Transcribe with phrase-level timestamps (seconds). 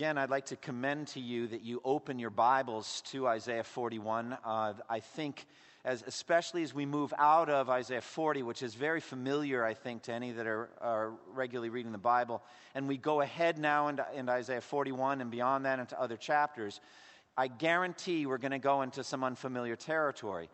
[0.00, 4.34] Again, I'd like to commend to you that you open your Bibles to Isaiah 41.
[4.42, 5.44] Uh, I think,
[5.84, 10.04] as, especially as we move out of Isaiah 40, which is very familiar, I think,
[10.04, 12.42] to any that are, are regularly reading the Bible,
[12.74, 16.80] and we go ahead now into, into Isaiah 41 and beyond that into other chapters,
[17.36, 20.48] I guarantee we're going to go into some unfamiliar territory.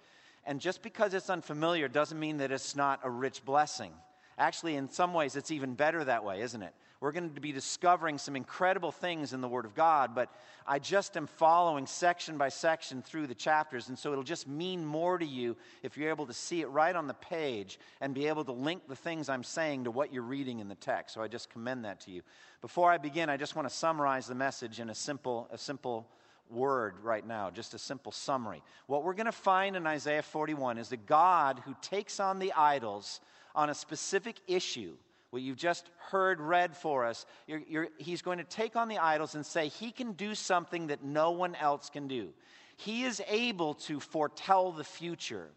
[0.44, 3.92] And just because it's unfamiliar doesn't mean that it's not a rich blessing.
[4.38, 6.74] Actually, in some ways, it's even better that way, isn't it?
[7.00, 10.30] We're going to be discovering some incredible things in the Word of God, but
[10.66, 14.84] I just am following section by section through the chapters, and so it'll just mean
[14.84, 18.28] more to you if you're able to see it right on the page and be
[18.28, 21.14] able to link the things I'm saying to what you're reading in the text.
[21.14, 22.22] So I just commend that to you.
[22.62, 26.08] Before I begin, I just want to summarize the message in a simple, a simple
[26.50, 28.62] word right now, just a simple summary.
[28.86, 32.52] What we're going to find in Isaiah 41 is the God who takes on the
[32.54, 33.20] idols
[33.54, 34.94] on a specific issue
[35.36, 38.96] what you've just heard read for us, you're, you're, he's going to take on the
[38.96, 42.30] idols and say he can do something that no one else can do.
[42.78, 45.50] He is able to foretell the future.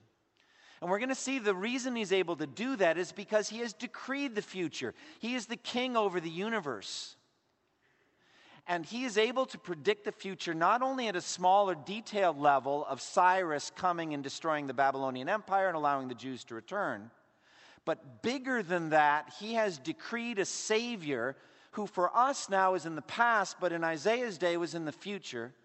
[0.81, 3.59] And we're going to see the reason he's able to do that is because he
[3.59, 4.93] has decreed the future.
[5.19, 7.15] He is the king over the universe.
[8.67, 12.85] And he is able to predict the future not only at a smaller, detailed level
[12.85, 17.11] of Cyrus coming and destroying the Babylonian Empire and allowing the Jews to return,
[17.89, 21.35] but bigger than that, he has decreed a Savior
[21.71, 24.91] who for us now is in the past, but in Isaiah's day was in the
[24.91, 25.55] future.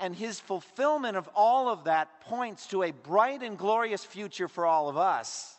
[0.00, 4.64] And his fulfillment of all of that points to a bright and glorious future for
[4.64, 5.54] all of us.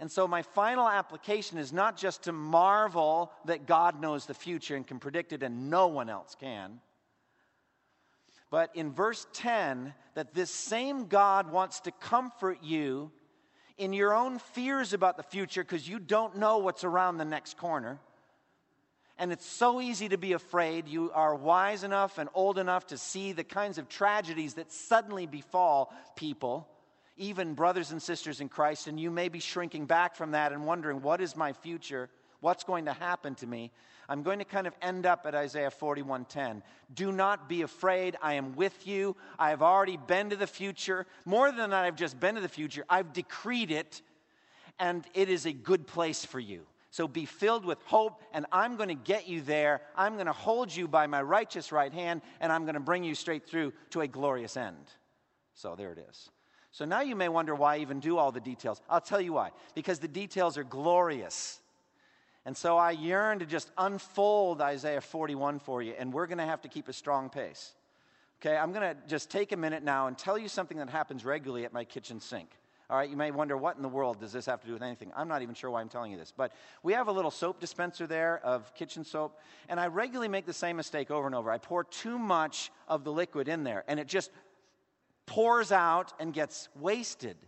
[0.00, 4.74] And so, my final application is not just to marvel that God knows the future
[4.74, 6.80] and can predict it, and no one else can.
[8.50, 13.12] But in verse 10, that this same God wants to comfort you
[13.76, 17.56] in your own fears about the future because you don't know what's around the next
[17.56, 17.98] corner.
[19.18, 20.88] And it's so easy to be afraid.
[20.88, 25.26] You are wise enough and old enough to see the kinds of tragedies that suddenly
[25.26, 26.68] befall people,
[27.16, 30.66] even brothers and sisters in Christ, and you may be shrinking back from that and
[30.66, 32.10] wondering, what is my future?
[32.40, 33.70] What's going to happen to me?
[34.08, 36.62] I'm going to kind of end up at Isaiah 41:10.
[36.92, 38.16] Do not be afraid.
[38.22, 39.16] I am with you.
[39.38, 41.06] I have already been to the future.
[41.24, 42.84] More than that, I've just been to the future.
[42.88, 44.02] I've decreed it,
[44.78, 46.66] and it is a good place for you.
[46.90, 49.80] So be filled with hope, and I'm going to get you there.
[49.96, 53.02] I'm going to hold you by my righteous right hand, and I'm going to bring
[53.02, 54.92] you straight through to a glorious end.
[55.54, 56.30] So there it is.
[56.70, 58.80] So now you may wonder why I even do all the details.
[58.88, 59.50] I'll tell you why.
[59.74, 61.60] Because the details are glorious.
[62.46, 66.44] And so I yearn to just unfold Isaiah 41 for you, and we're going to
[66.44, 67.72] have to keep a strong pace.
[68.40, 71.24] Okay, I'm going to just take a minute now and tell you something that happens
[71.24, 72.50] regularly at my kitchen sink.
[72.90, 74.82] All right, you may wonder what in the world does this have to do with
[74.82, 75.10] anything?
[75.16, 77.58] I'm not even sure why I'm telling you this, but we have a little soap
[77.58, 79.40] dispenser there of kitchen soap,
[79.70, 81.50] and I regularly make the same mistake over and over.
[81.50, 84.30] I pour too much of the liquid in there, and it just
[85.24, 87.38] pours out and gets wasted.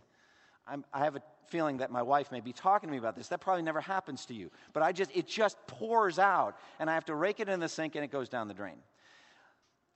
[0.67, 3.27] I'm, i have a feeling that my wife may be talking to me about this.
[3.29, 4.51] That probably never happens to you.
[4.73, 7.69] But I just, it just pours out, and I have to rake it in the
[7.69, 8.77] sink and it goes down the drain.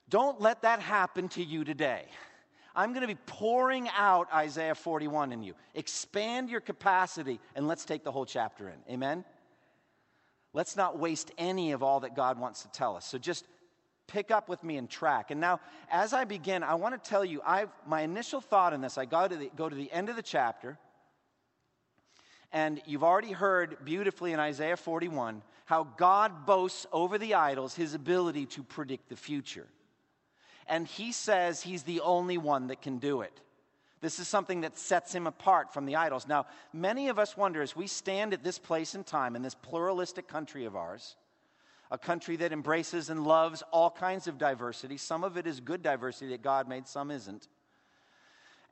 [0.09, 2.06] Don't let that happen to you today.
[2.75, 5.53] I'm going to be pouring out Isaiah 41 in you.
[5.75, 8.94] Expand your capacity, and let's take the whole chapter in.
[8.94, 9.25] Amen?
[10.53, 13.06] Let's not waste any of all that God wants to tell us.
[13.06, 13.45] So just
[14.07, 15.31] pick up with me and track.
[15.31, 18.81] And now, as I begin, I want to tell you, I've, my initial thought in
[18.81, 20.78] this, I go to, the, go to the end of the chapter,
[22.53, 27.94] and you've already heard beautifully in Isaiah 41 how God boasts over the idols his
[27.94, 29.67] ability to predict the future.
[30.67, 33.39] And he says he's the only one that can do it.
[34.01, 36.27] This is something that sets him apart from the idols.
[36.27, 39.56] Now, many of us wonder as we stand at this place in time in this
[39.56, 41.15] pluralistic country of ours,
[41.92, 44.97] a country that embraces and loves all kinds of diversity.
[44.97, 47.47] Some of it is good diversity that God made, some isn't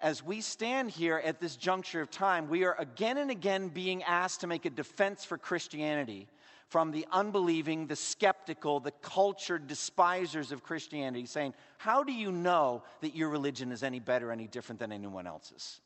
[0.02, 4.04] as we stand here at this juncture of time, we are again and again being
[4.04, 6.28] asked to make a defense for Christianity
[6.70, 12.84] from the unbelieving, the skeptical, the cultured despisers of Christianity, saying, How do you know
[13.02, 15.82] that your religion is any better, any different than anyone else's?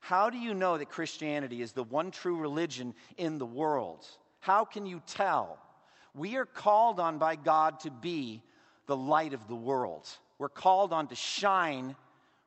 [0.00, 4.06] How do you know that Christianity is the one true religion in the world?
[4.40, 5.58] How can you tell?
[6.14, 8.42] We are called on by God to be
[8.86, 10.06] the light of the world.
[10.38, 11.96] We're called on to shine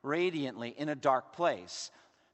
[0.03, 1.91] radiantly in a dark place.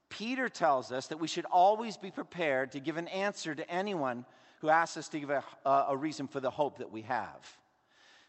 [0.08, 4.24] Peter tells us that we should always be prepared to give an answer to anyone
[4.60, 7.56] who asks us to give a, a reason for the hope that we have.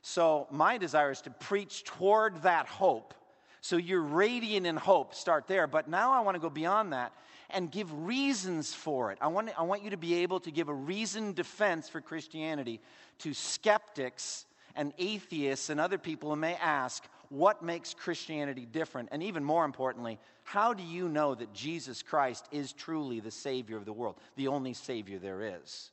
[0.01, 3.13] So, my desire is to preach toward that hope.
[3.62, 5.68] So, you're radiant in hope, start there.
[5.68, 7.12] But now I want to go beyond that
[7.50, 9.18] and give reasons for it.
[9.22, 12.80] I want, I want you to be able to give a reasoned defense for Christianity
[13.19, 14.45] to skeptics
[14.75, 19.10] and atheists and other people who may ask, what makes Christianity different?
[19.12, 23.78] And even more importantly, how do you know that Jesus Christ is truly the Savior
[23.78, 25.92] of the world, the only Savior there is?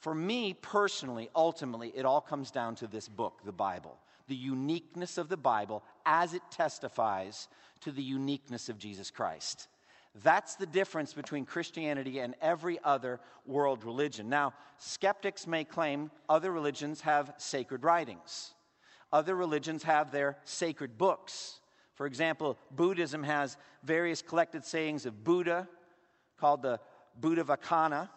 [0.00, 3.98] For me personally, ultimately, it all comes down to this book, the Bible.
[4.28, 7.48] The uniqueness of the Bible as it testifies
[7.80, 9.68] to the uniqueness of Jesus Christ.
[10.22, 14.28] That's the difference between Christianity and every other world religion.
[14.28, 18.54] Now, skeptics may claim other religions have sacred writings,
[19.12, 21.60] other religions have their sacred books.
[21.94, 25.68] For example, Buddhism has various collected sayings of Buddha
[26.38, 26.78] called the
[27.20, 28.08] Buddha Vacana.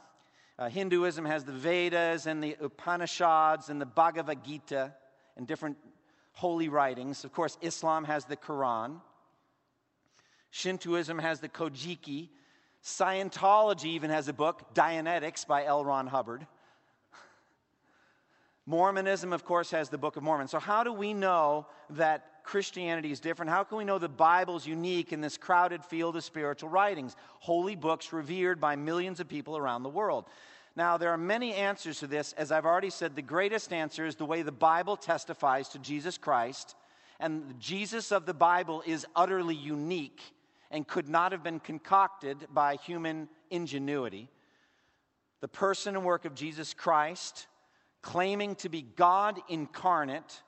[0.60, 4.94] Uh, Hinduism has the Vedas and the Upanishads and the Bhagavad Gita
[5.36, 5.78] and different
[6.34, 7.24] holy writings.
[7.26, 9.02] Of course, Islam has the Quran.
[10.52, 12.30] Shintoism has the Kojiki.
[12.84, 15.84] Scientology even has a book, Dianetics by L.
[15.84, 16.46] Ron Hubbard.
[18.66, 20.48] Mormonism, of course, has the Book of Mormon.
[20.48, 23.50] So, how do we know that Christianity is different?
[23.50, 27.16] How can we know the Bible is unique in this crowded field of spiritual writings,
[27.40, 30.25] holy books revered by millions of people around the world?
[30.75, 32.34] Now, there are many answers to this.
[32.34, 36.18] As I've already said, the greatest answer is the way the Bible testifies to Jesus
[36.18, 36.75] Christ.
[37.19, 40.22] And Jesus of the Bible is utterly unique
[40.72, 44.30] and could not have been concocted by human ingenuity.
[45.42, 47.48] The person and work of Jesus Christ
[48.01, 50.42] claiming to be God incarnate,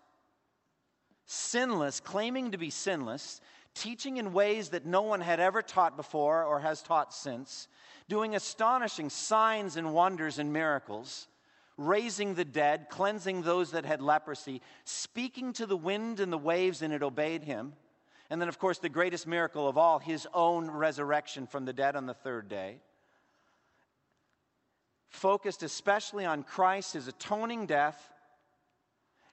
[1.25, 3.41] sinless, claiming to be sinless,
[3.73, 7.67] teaching in ways that no one had ever taught before or has taught since,
[8.07, 11.27] doing astonishing signs and wonders and miracles,
[11.77, 16.81] raising the dead, cleansing those that had leprosy, speaking to the wind and the waves,
[16.81, 17.73] and it obeyed him.
[18.29, 21.95] And then, of course, the greatest miracle of all, his own resurrection from the dead
[21.95, 22.79] on the third day
[25.13, 28.11] focused especially on Christ, his atoning death,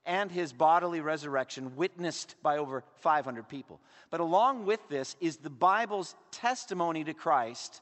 [0.07, 3.81] and his bodily resurrection, witnessed by over 500 people.
[4.11, 7.81] But along with this is the Bible's testimony to Christ,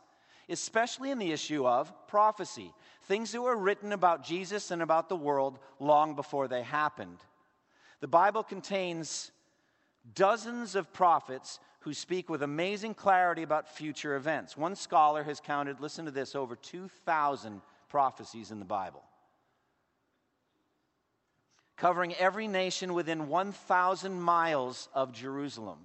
[0.49, 2.73] especially in the issue of prophecy,
[3.05, 7.19] things that were written about Jesus and about the world long before they happened.
[8.01, 9.33] The Bible contains
[10.15, 14.57] dozens of prophets who speak with amazing clarity about future events.
[14.57, 19.03] One scholar has counted, listen to this, over 2,000 prophecies in the Bible,
[21.77, 25.79] covering every nation within 1,000 miles of Jerusalem.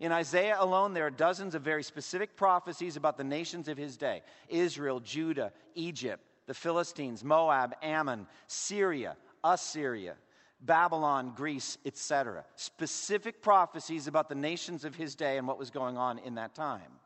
[0.00, 3.96] In Isaiah alone, there are dozens of very specific prophecies about the nations of his
[3.96, 10.14] day Israel, Judah, Egypt, the Philistines, Moab, Ammon, Syria, Assyria,
[10.60, 12.44] Babylon, Greece, etc.
[12.56, 16.54] Specific prophecies about the nations of his day and what was going on in that
[16.54, 16.97] time.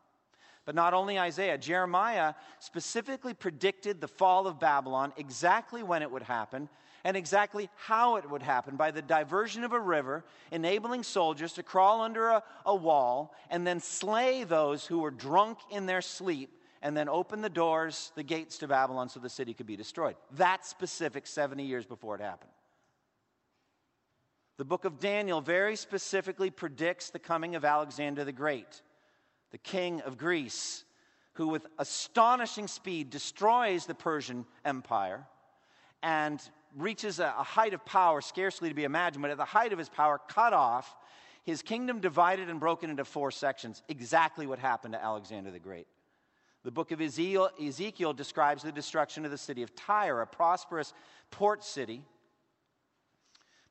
[0.65, 6.23] But not only Isaiah, Jeremiah specifically predicted the fall of Babylon, exactly when it would
[6.23, 6.69] happen,
[7.05, 11.65] and exactly how it would happen by the diversion of a river, enabling soldiers to
[11.65, 16.51] crawl under a, a wall and then slay those who were drunk in their sleep,
[16.81, 20.17] and then open the doors, the gates to Babylon, so the city could be destroyed.
[20.33, 22.51] That specific 70 years before it happened.
[24.59, 28.83] The book of Daniel very specifically predicts the coming of Alexander the Great
[29.53, 30.85] the king of Greece,
[31.35, 35.27] who with astonishing speed destroys the Persian Empire
[36.03, 36.43] and
[36.77, 39.79] reaches a, a height of power scarcely to be imagined, but at the height of
[39.79, 40.97] his power, cut off,
[41.45, 43.83] his kingdom divided and broken into four sections.
[43.89, 45.87] Exactly what happened to Alexander the Great.
[46.65, 50.93] The book of Ezekiel, Ezekiel describes the destruction of the city of Tyre, a prosperous
[51.31, 52.03] port city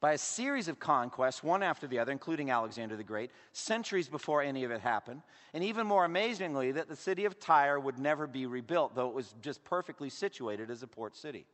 [0.02, 4.42] by a series of conquests, one after the other, including Alexander the Great, centuries before
[4.42, 5.22] any of it happened.
[5.54, 9.14] And even more amazingly, that the city of Tyre would never be rebuilt, though it
[9.14, 11.46] was just perfectly situated as a port city.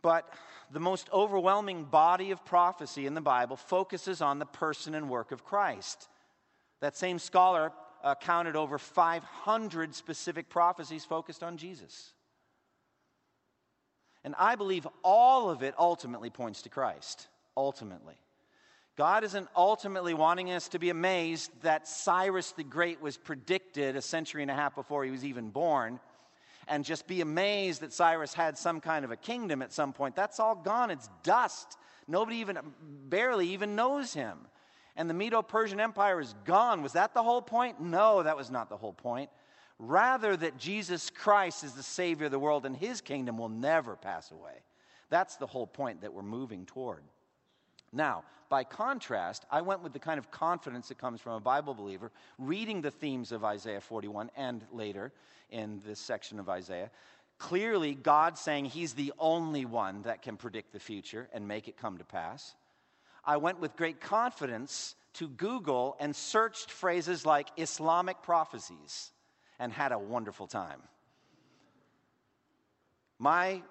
[0.00, 0.32] But
[0.72, 5.32] the most overwhelming body of prophecy in the Bible focuses on the person and work
[5.32, 6.08] of Christ.
[6.80, 12.14] That same scholar uh, counted over 500 specific prophecies focused on Jesus.
[14.24, 17.28] And I believe all of it ultimately points to Christ.
[17.56, 18.14] Ultimately.
[18.96, 24.02] God isn't ultimately wanting us to be amazed that Cyrus the Great was predicted a
[24.02, 26.00] century and a half before he was even born,
[26.68, 30.14] and just be amazed that Cyrus had some kind of a kingdom at some point.
[30.16, 30.90] That's all gone.
[30.90, 31.78] It's dust.
[32.06, 32.58] Nobody even,
[33.08, 34.36] barely even knows him.
[34.96, 36.82] and the Medo Persian Empire is gone.
[36.82, 37.80] Was that the whole point?
[37.80, 39.30] No, that was not the whole point.
[39.82, 43.96] Rather, that Jesus Christ is the Savior of the world and his kingdom will never
[43.96, 44.52] pass away.
[45.08, 47.02] That's the whole point that we're moving toward.
[47.90, 51.72] Now, by contrast, I went with the kind of confidence that comes from a Bible
[51.72, 55.12] believer reading the themes of Isaiah 41 and later
[55.48, 56.90] in this section of Isaiah.
[57.38, 61.78] Clearly, God saying He's the only one that can predict the future and make it
[61.78, 62.54] come to pass.
[63.24, 69.12] I went with great confidence to Google and searched phrases like Islamic prophecies
[69.60, 70.80] and had a wonderful time.
[73.18, 73.62] My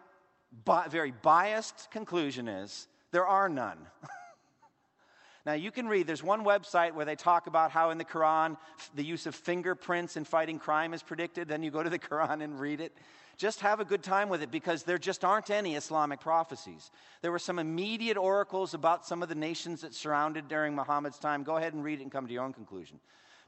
[0.63, 3.79] bi- very biased conclusion is there are none.
[5.46, 8.55] now, you can read, there's one website where they talk about how in the Quran
[8.93, 11.48] the use of fingerprints in fighting crime is predicted.
[11.48, 12.96] Then you go to the Quran and read it.
[13.38, 16.91] Just have a good time with it because there just aren't any Islamic prophecies.
[17.22, 21.43] There were some immediate oracles about some of the nations that surrounded during Muhammad's time.
[21.43, 23.00] Go ahead and read it and come to your own conclusion.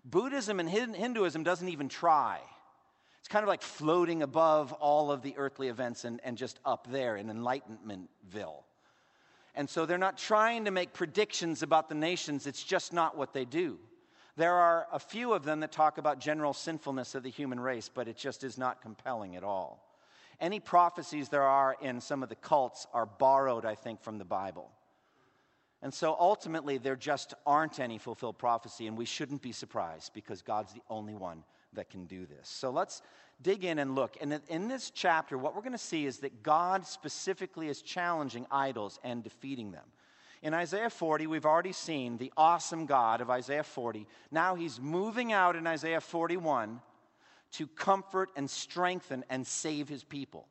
[0.03, 2.39] Buddhism and Hinduism doesn't even try.
[3.20, 6.88] It's kind of like floating above all of the earthly events and, and just up
[6.91, 8.63] there in Enlightenmentville.
[9.53, 13.34] And so they're not trying to make predictions about the nations, it's just not what
[13.34, 13.77] they do.
[14.38, 17.89] There are a few of them that talk about general sinfulness of the human race,
[17.93, 19.86] but it just is not compelling at all.
[20.39, 24.25] Any prophecies there are in some of the cults are borrowed, I think, from the
[24.25, 24.72] Bible.
[25.81, 30.41] And so ultimately, there just aren't any fulfilled prophecy, and we shouldn't be surprised because
[30.41, 32.47] God's the only one that can do this.
[32.47, 33.01] So let's
[33.41, 34.15] dig in and look.
[34.21, 38.45] And in this chapter, what we're going to see is that God specifically is challenging
[38.51, 39.85] idols and defeating them.
[40.43, 44.07] In Isaiah 40, we've already seen the awesome God of Isaiah 40.
[44.31, 46.81] Now he's moving out in Isaiah 41
[47.53, 50.47] to comfort and strengthen and save his people.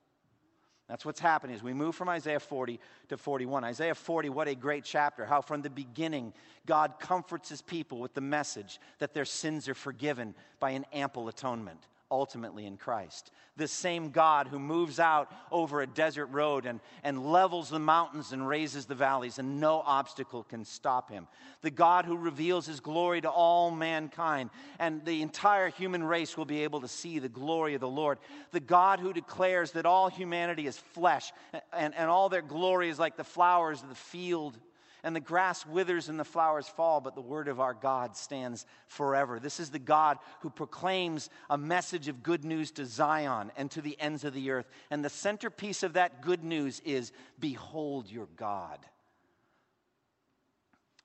[0.91, 2.81] That's what's happening as we move from Isaiah 40
[3.11, 3.63] to 41.
[3.63, 5.25] Isaiah 40, what a great chapter.
[5.25, 6.33] How from the beginning
[6.67, 11.29] God comforts his people with the message that their sins are forgiven by an ample
[11.29, 13.31] atonement ultimately in Christ.
[13.57, 18.33] This same God who moves out over a desert road and, and levels the mountains
[18.33, 21.29] and raises the valleys, and no obstacle can stop him.
[21.63, 26.47] The God who reveals his glory to all mankind, and the entire human race will
[26.47, 28.19] be able to see the glory of the Lord.
[28.53, 31.33] The God who declares that all humanity is flesh,
[31.73, 34.59] and, and all their glory is like the flowers of the field
[35.03, 38.67] and the grass withers and the flowers fall, but the word of our God stands
[38.87, 39.39] forever.
[39.39, 43.81] This is the God who proclaims a message of good news to Zion and to
[43.81, 44.69] the ends of the earth.
[44.91, 48.79] And the centerpiece of that good news is Behold your God.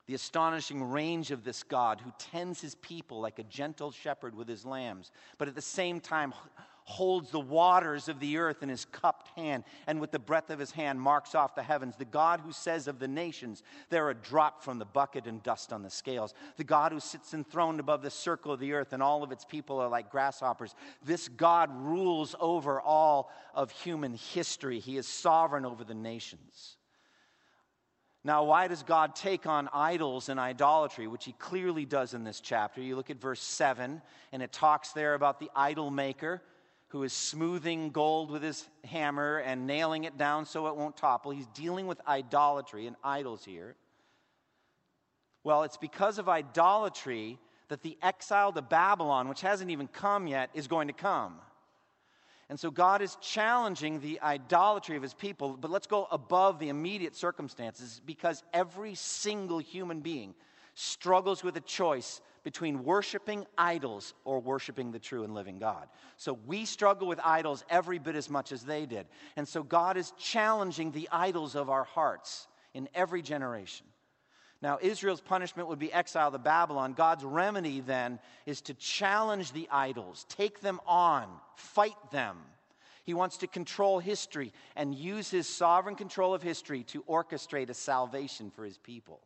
[0.07, 4.47] The astonishing range of this God who tends his people like a gentle shepherd with
[4.47, 6.33] his lambs, but at the same time
[6.85, 10.59] holds the waters of the earth in his cupped hand, and with the breath of
[10.59, 11.95] his hand marks off the heavens.
[11.95, 15.73] The God who says of the nations, They're a drop from the bucket and dust
[15.73, 16.35] on the scales.
[16.57, 19.43] The God who sits enthroned above the circle of the earth, and all of its
[19.43, 20.75] people are like grasshoppers.
[21.03, 26.77] This God rules over all of human history, He is sovereign over the nations.
[28.23, 32.39] Now, why does God take on idols and idolatry, which he clearly does in this
[32.41, 32.81] chapter?
[32.81, 34.01] You look at verse 7,
[34.31, 36.41] and it talks there about the idol maker
[36.95, 41.29] who is smoothing gold with his hammer and nailing it down so it won't topple.
[41.29, 43.75] He's dealing with idolatry and idols here.
[45.43, 47.37] Well, it's because of idolatry
[47.67, 51.35] that the exile to Babylon, which hasn't even come yet, is going to come.
[52.47, 56.69] And so God is challenging the idolatry of his people, but let's go above the
[56.69, 60.33] immediate circumstances because every single human being
[60.75, 65.87] struggles with a choice between worshiping idols or worshiping the true and living God.
[66.15, 69.07] So we struggle with idols every bit as much as they did.
[69.35, 73.87] And so God is challenging the idols of our hearts in every generation.
[74.61, 76.93] Now, Israel's punishment would be exile to Babylon.
[76.93, 82.37] God's remedy then is to challenge the idols, take them on, fight them.
[83.05, 87.73] He wants to control history and use his sovereign control of history to orchestrate a
[87.73, 89.19] salvation for his people.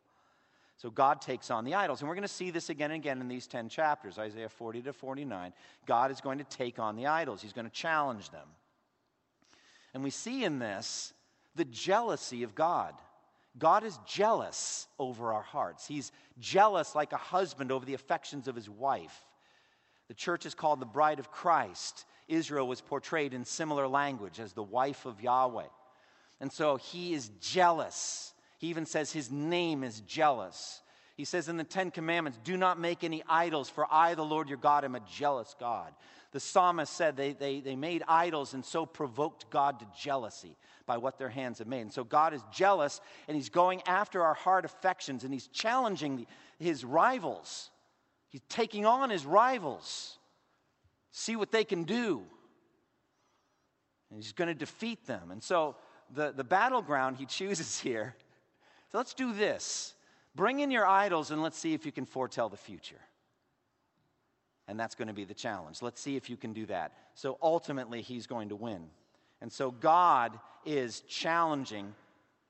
[0.79, 2.00] So God takes on the idols.
[2.00, 4.83] And we're going to see this again and again in these 10 chapters, Isaiah 40
[4.83, 5.51] to 49.
[5.86, 8.48] God is going to take on the idols, He's going to challenge them.
[9.93, 11.13] And we see in this
[11.55, 12.93] the jealousy of God.
[13.57, 15.86] God is jealous over our hearts.
[15.86, 19.25] He's jealous like a husband over the affections of his wife.
[20.07, 22.05] The church is called the bride of Christ.
[22.29, 25.65] Israel was portrayed in similar language as the wife of Yahweh.
[26.39, 30.82] And so he is jealous he even says his name is jealous.
[31.16, 34.50] He says in the Ten Commandments, Do not make any idols, for I, the Lord
[34.50, 35.94] your God, am a jealous God.
[36.34, 40.98] The psalmist said they, they, they made idols and so provoked God to jealousy by
[40.98, 41.82] what their hands have made.
[41.82, 46.28] And so God is jealous and he's going after our heart affections and he's challenging
[46.60, 47.72] his rivals.
[48.28, 50.18] He's taking on his rivals.
[51.12, 52.22] See what they can do.
[54.12, 55.32] And he's going to defeat them.
[55.32, 55.78] And so
[56.13, 58.16] the, the battleground he chooses here.
[58.91, 59.93] So let's do this.
[60.36, 63.01] Bring in your idols and let's see if you can foretell the future.
[64.67, 65.81] And that's going to be the challenge.
[65.81, 66.93] Let's see if you can do that.
[67.15, 68.86] So ultimately, he's going to win.
[69.41, 71.93] And so God is challenging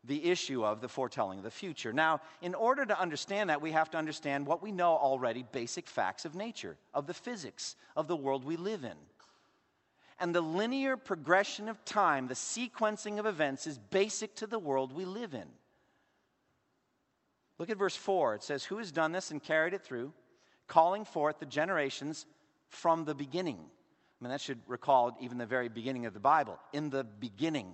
[0.06, 1.92] the issue of the foretelling of the future.
[1.92, 5.88] Now, in order to understand that, we have to understand what we know already basic
[5.88, 8.98] facts of nature, of the physics of the world we live in.
[10.20, 14.94] And the linear progression of time, the sequencing of events, is basic to the world
[14.94, 15.48] we live in.
[17.60, 18.36] Look at verse 4.
[18.36, 20.14] It says, Who has done this and carried it through?
[20.70, 22.26] calling forth the generations
[22.70, 23.58] from the beginning.
[23.58, 26.58] I mean, that should recall even the very beginning of the Bible.
[26.72, 27.74] In the beginning,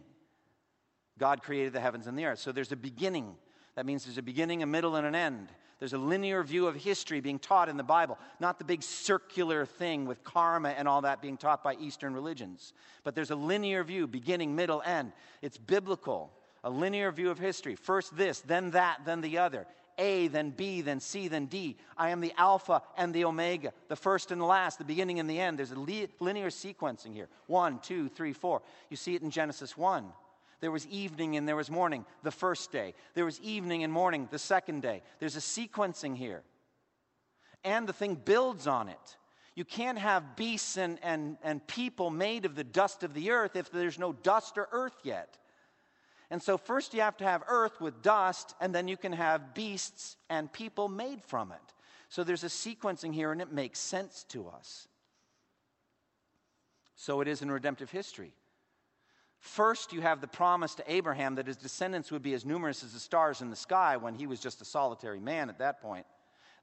[1.20, 2.40] God created the heavens and the earth.
[2.40, 3.36] So there's a beginning.
[3.76, 5.50] That means there's a beginning, a middle, and an end.
[5.80, 9.66] There's a linear view of history being taught in the Bible, not the big circular
[9.66, 12.72] thing with karma and all that being taught by Eastern religions.
[13.04, 15.12] But there's a linear view, beginning, middle, end.
[15.42, 16.32] It's biblical,
[16.66, 17.76] a linear view of history.
[17.76, 19.68] First this, then that, then the other.
[19.98, 21.78] A, then B, then C, then D.
[21.96, 25.30] I am the Alpha and the Omega, the first and the last, the beginning and
[25.30, 25.58] the end.
[25.58, 28.64] There's a linear sequencing here one, two, three, four.
[28.90, 30.06] You see it in Genesis 1.
[30.60, 32.96] There was evening and there was morning the first day.
[33.14, 35.04] There was evening and morning the second day.
[35.20, 36.42] There's a sequencing here.
[37.64, 39.18] And the thing builds on it.
[39.54, 43.56] You can't have beasts and, and, and people made of the dust of the earth
[43.56, 45.38] if there's no dust or earth yet.
[46.30, 49.54] And so, first you have to have earth with dust, and then you can have
[49.54, 51.74] beasts and people made from it.
[52.10, 54.88] So, there's a sequencing here, and it makes sense to us.
[56.96, 58.34] So, it is in redemptive history.
[59.40, 62.94] First, you have the promise to Abraham that his descendants would be as numerous as
[62.94, 66.08] the stars in the sky when he was just a solitary man at that point.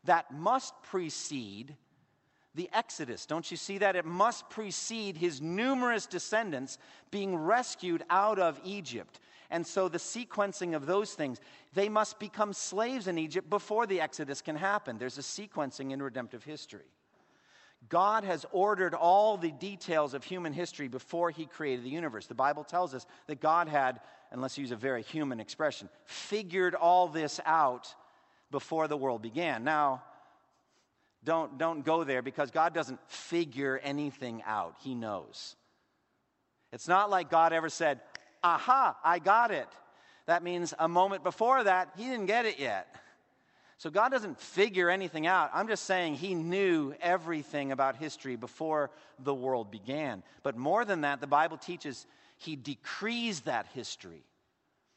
[0.05, 1.77] That must precede
[2.55, 3.25] the Exodus.
[3.25, 3.97] Don't you see that?
[3.97, 6.77] It must precede his numerous descendants
[7.11, 9.21] being rescued out of Egypt.
[9.53, 11.39] And so the sequencing of those things,
[11.75, 14.97] they must become slaves in Egypt before the Exodus can happen.
[14.97, 16.87] There's a sequencing in redemptive history.
[17.91, 22.27] God has ordered all the details of human history before he created the universe.
[22.27, 26.75] The Bible tells us that God had, and let's use a very human expression, figured
[26.75, 27.95] all this out
[28.51, 29.65] before the world began.
[29.65, 30.03] Now,
[31.25, 34.77] don't, don't go there because God doesn't figure anything out.
[34.81, 35.57] He knows.
[36.73, 38.01] It's not like God ever said,
[38.43, 39.69] aha, I got it.
[40.27, 42.95] That means a moment before that, he didn't get it yet.
[43.79, 45.51] So God doesn't figure anything out.
[45.53, 50.23] I'm just saying he knew everything about history before the world began.
[50.45, 54.23] But more than that, the Bible teaches he decrees that history.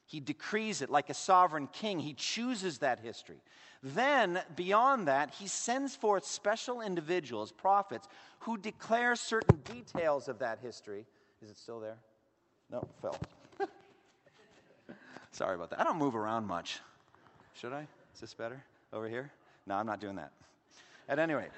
[0.06, 2.00] He decrees it like a sovereign king.
[2.00, 3.42] He chooses that history.
[3.82, 8.08] Then, beyond that, he sends forth special individuals, prophets,
[8.40, 11.06] who declare certain details of that history.
[11.42, 11.98] Is it still there?
[12.72, 13.18] No, fell.
[15.32, 15.80] Sorry about that.
[15.80, 16.80] I don't move around much.
[17.54, 17.88] Should I?
[18.14, 18.64] Is this better?
[18.94, 19.32] Over here?
[19.68, 20.32] No, I'm not doing that.
[21.08, 21.52] At any rate,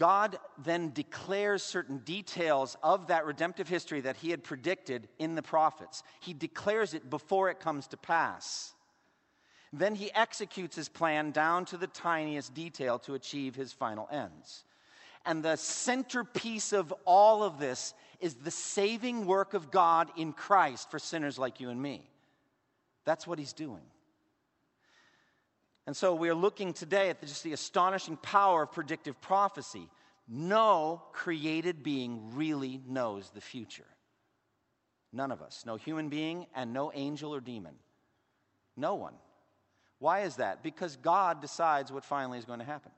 [0.00, 5.42] God then declares certain details of that redemptive history that he had predicted in the
[5.42, 6.02] prophets.
[6.20, 8.72] He declares it before it comes to pass.
[9.74, 14.64] Then he executes his plan down to the tiniest detail to achieve his final ends.
[15.26, 20.90] And the centerpiece of all of this is the saving work of God in Christ
[20.90, 22.08] for sinners like you and me.
[23.04, 23.82] That's what he's doing.
[25.86, 29.88] And so we are looking today at just the astonishing power of predictive prophecy.
[30.28, 33.86] No created being really knows the future.
[35.12, 35.64] None of us.
[35.66, 37.74] No human being and no angel or demon.
[38.76, 39.14] No one.
[39.98, 40.62] Why is that?
[40.62, 42.92] Because God decides what finally is going to happen.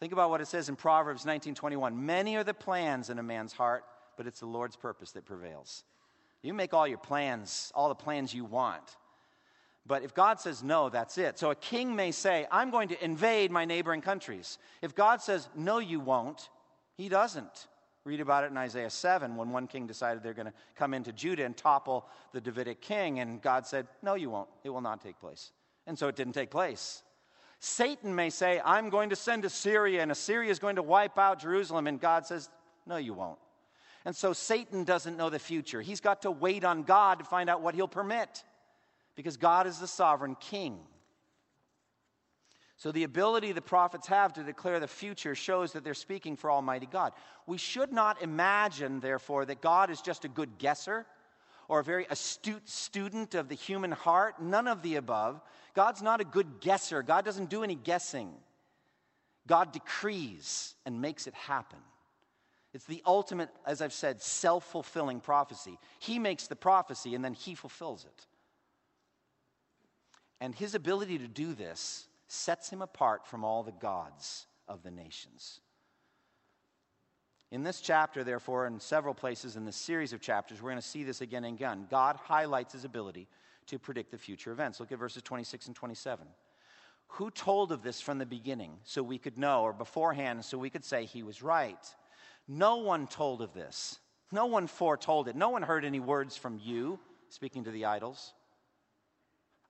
[0.00, 1.94] Think about what it says in Proverbs 19:21.
[2.06, 3.84] Many are the plans in a man's heart,
[4.16, 5.84] but it's the Lord's purpose that prevails.
[6.42, 8.96] You make all your plans, all the plans you want.
[9.86, 11.38] But if God says no, that's it.
[11.38, 14.58] So a king may say, I'm going to invade my neighboring countries.
[14.82, 16.50] If God says, no, you won't,
[16.94, 17.66] he doesn't.
[18.04, 21.12] Read about it in Isaiah 7 when one king decided they're going to come into
[21.12, 23.18] Judah and topple the Davidic king.
[23.18, 24.48] And God said, No, you won't.
[24.62, 25.52] It will not take place.
[25.86, 27.02] And so it didn't take place.
[27.60, 31.40] Satan may say, I'm going to send Assyria, and Assyria is going to wipe out
[31.40, 31.86] Jerusalem.
[31.86, 32.48] And God says,
[32.86, 33.38] No, you won't.
[34.04, 35.82] And so Satan doesn't know the future.
[35.82, 38.44] He's got to wait on God to find out what he'll permit
[39.16, 40.78] because God is the sovereign king.
[42.76, 46.48] So, the ability the prophets have to declare the future shows that they're speaking for
[46.48, 47.12] Almighty God.
[47.44, 51.04] We should not imagine, therefore, that God is just a good guesser
[51.68, 54.40] or a very astute student of the human heart.
[54.40, 55.40] None of the above.
[55.74, 58.32] God's not a good guesser, God doesn't do any guessing.
[59.46, 61.78] God decrees and makes it happen.
[62.74, 65.78] It's the ultimate, as I've said, self fulfilling prophecy.
[66.00, 68.26] He makes the prophecy and then he fulfills it.
[70.40, 74.90] And his ability to do this sets him apart from all the gods of the
[74.90, 75.60] nations.
[77.50, 80.86] In this chapter, therefore, in several places in this series of chapters, we're going to
[80.86, 81.86] see this again and again.
[81.90, 83.26] God highlights his ability
[83.68, 84.80] to predict the future events.
[84.80, 86.26] Look at verses 26 and 27.
[87.12, 90.68] Who told of this from the beginning so we could know, or beforehand so we
[90.68, 91.78] could say he was right?
[92.46, 93.98] No one told of this.
[94.30, 95.36] No one foretold it.
[95.36, 96.98] No one heard any words from you,
[97.30, 98.34] speaking to the idols.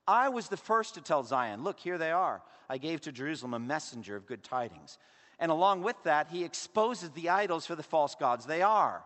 [0.05, 2.41] I was the first to tell Zion, Look, here they are.
[2.69, 4.97] I gave to Jerusalem a messenger of good tidings.
[5.39, 9.03] And along with that, he exposes the idols for the false gods they are.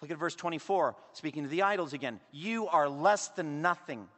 [0.00, 2.20] Look at verse 24, speaking to the idols again.
[2.30, 4.08] You are less than nothing,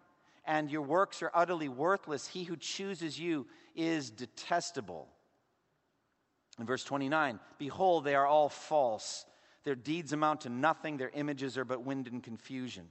[0.45, 2.27] and your works are utterly worthless.
[2.27, 5.09] He who chooses you is detestable.
[6.59, 9.27] In verse 29, behold, they are all false.
[9.65, 12.89] Their deeds amount to nothing, their images are but wind and confusion.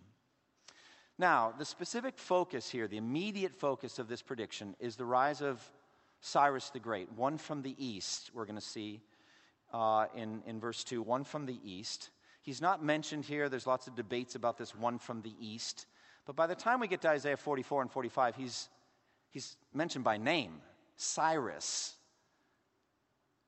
[1.17, 5.61] Now, the specific focus here, the immediate focus of this prediction, is the rise of
[6.25, 9.01] Cyrus the Great, one from the east, we're going to see
[9.73, 12.11] uh, in, in verse 2, one from the east.
[12.41, 13.49] He's not mentioned here.
[13.49, 15.85] There's lots of debates about this one from the east.
[16.25, 18.69] But by the time we get to Isaiah 44 and 45, he's,
[19.31, 20.61] he's mentioned by name
[20.95, 21.95] Cyrus,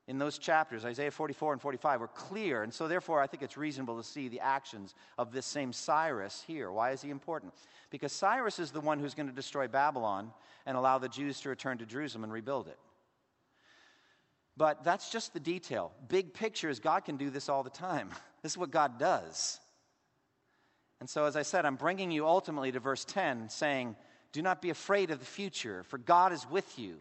[0.08, 2.62] in those chapters, Isaiah 44 and 45, are clear.
[2.62, 6.44] And so, therefore, I think it's reasonable to see the actions of this same Cyrus
[6.46, 6.72] here.
[6.72, 7.54] Why is he important?
[7.89, 10.32] Because Cyrus is the one who's going to destroy Babylon
[10.68, 12.78] and allow the Jews to return to Jerusalem and rebuild it.
[14.58, 15.91] But that's just the detail.
[16.08, 18.10] Big picture is God can do this all the time.
[18.41, 19.60] This is what God does.
[21.00, 23.96] And so, as I said, I'm bringing you ultimately to verse 10, saying,
[24.34, 26.98] Do not be afraid of the future, for God is with you.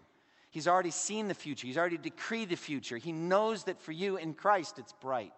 [0.54, 2.96] He's already seen the future, He's already decreed the future.
[2.96, 5.34] He knows that for you in Christ it's bright.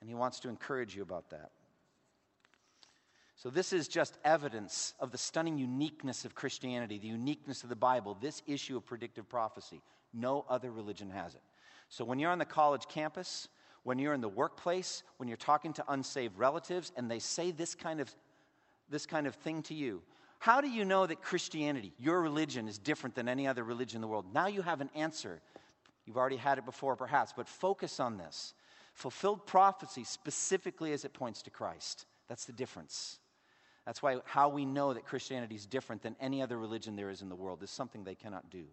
[0.00, 1.50] And He wants to encourage you about that.
[3.34, 7.74] So, this is just evidence of the stunning uniqueness of Christianity, the uniqueness of the
[7.74, 9.82] Bible, this issue of predictive prophecy.
[10.14, 11.42] No other religion has it.
[11.88, 13.48] So, when you're on the college campus,
[13.82, 17.74] when you're in the workplace, when you're talking to unsaved relatives, and they say this
[17.74, 18.08] kind of,
[18.88, 20.00] this kind of thing to you,
[20.42, 24.00] how do you know that Christianity, your religion, is different than any other religion in
[24.00, 24.26] the world?
[24.34, 25.40] Now you have an answer.
[26.04, 28.52] You've already had it before, perhaps, but focus on this.
[28.92, 32.06] Fulfilled prophecy specifically as it points to Christ.
[32.26, 33.20] That's the difference.
[33.86, 37.22] That's why how we know that Christianity is different than any other religion there is
[37.22, 38.64] in the world is something they cannot do.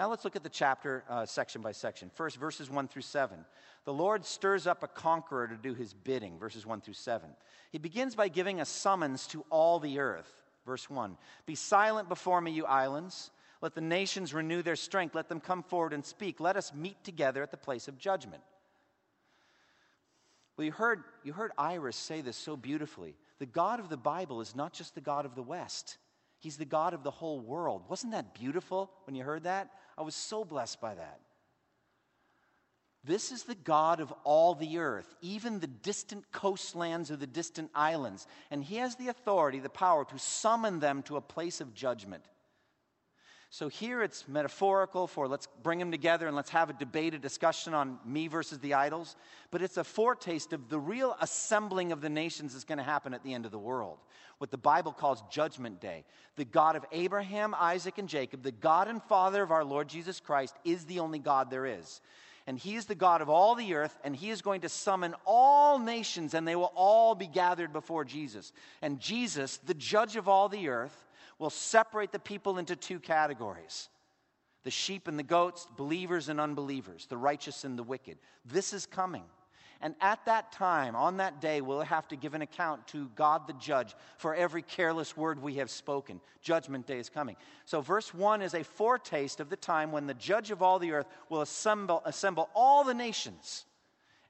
[0.00, 2.10] Now let's look at the chapter uh, section by section.
[2.12, 3.44] First, verses 1 through 7.
[3.84, 7.30] The Lord stirs up a conqueror to do his bidding, verses 1 through 7.
[7.70, 10.47] He begins by giving a summons to all the earth.
[10.68, 13.30] Verse 1 Be silent before me, you islands.
[13.62, 15.16] Let the nations renew their strength.
[15.16, 16.38] Let them come forward and speak.
[16.38, 18.42] Let us meet together at the place of judgment.
[20.56, 23.16] Well, you heard, you heard Iris say this so beautifully.
[23.38, 25.96] The God of the Bible is not just the God of the West,
[26.38, 27.82] He's the God of the whole world.
[27.88, 29.70] Wasn't that beautiful when you heard that?
[29.96, 31.18] I was so blessed by that.
[33.04, 37.70] This is the God of all the earth, even the distant coastlands of the distant
[37.74, 38.26] islands.
[38.50, 42.24] And he has the authority, the power to summon them to a place of judgment.
[43.50, 47.18] So here it's metaphorical for let's bring them together and let's have a debate, a
[47.18, 49.16] discussion on me versus the idols.
[49.50, 53.14] But it's a foretaste of the real assembling of the nations that's going to happen
[53.14, 53.98] at the end of the world.
[54.36, 56.04] What the Bible calls Judgment Day.
[56.36, 60.20] The God of Abraham, Isaac, and Jacob, the God and Father of our Lord Jesus
[60.20, 62.02] Christ, is the only God there is
[62.48, 65.14] and he is the God of all the earth, and he is going to summon
[65.26, 68.54] all nations, and they will all be gathered before Jesus.
[68.80, 71.04] And Jesus, the judge of all the earth,
[71.38, 73.90] will separate the people into two categories
[74.64, 78.16] the sheep and the goats, believers and unbelievers, the righteous and the wicked.
[78.46, 79.24] This is coming.
[79.80, 83.46] And at that time, on that day, we'll have to give an account to God
[83.46, 86.20] the judge for every careless word we have spoken.
[86.42, 87.36] Judgment day is coming.
[87.64, 90.92] So, verse 1 is a foretaste of the time when the judge of all the
[90.92, 93.66] earth will assemble, assemble all the nations,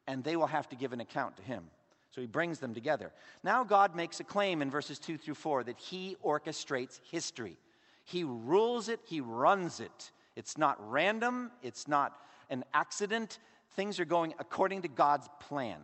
[0.06, 1.64] and they will have to give an account to him.
[2.10, 3.12] So he brings them together.
[3.44, 7.56] Now, God makes a claim in verses 2 through 4 that he orchestrates history.
[8.04, 10.10] He rules it, he runs it.
[10.34, 12.16] It's not random, it's not
[12.50, 13.38] an accident,
[13.76, 15.78] things are going according to God's plan.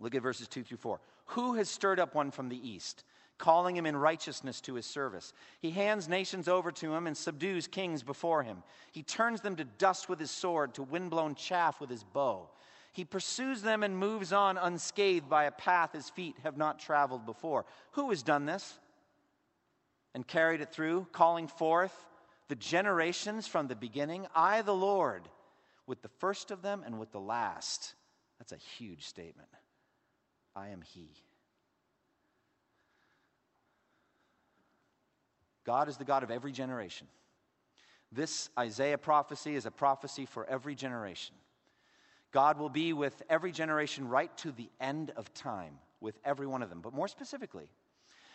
[0.00, 1.00] Look at verses 2 through 4.
[1.26, 3.04] Who has stirred up one from the east,
[3.38, 5.32] calling him in righteousness to his service.
[5.60, 8.62] He hands nations over to him and subdues kings before him.
[8.92, 12.50] He turns them to dust with his sword, to windblown chaff with his bow.
[12.92, 17.24] He pursues them and moves on unscathed by a path his feet have not traveled
[17.26, 17.64] before.
[17.92, 18.78] Who has done this
[20.14, 21.94] and carried it through, calling forth
[22.48, 24.26] the generations from the beginning?
[24.34, 25.28] I, the Lord,
[25.88, 27.94] with the first of them and with the last.
[28.38, 29.48] That's a huge statement.
[30.54, 31.08] I am He.
[35.64, 37.08] God is the God of every generation.
[38.12, 41.34] This Isaiah prophecy is a prophecy for every generation.
[42.32, 46.62] God will be with every generation right to the end of time, with every one
[46.62, 46.80] of them.
[46.82, 47.68] But more specifically,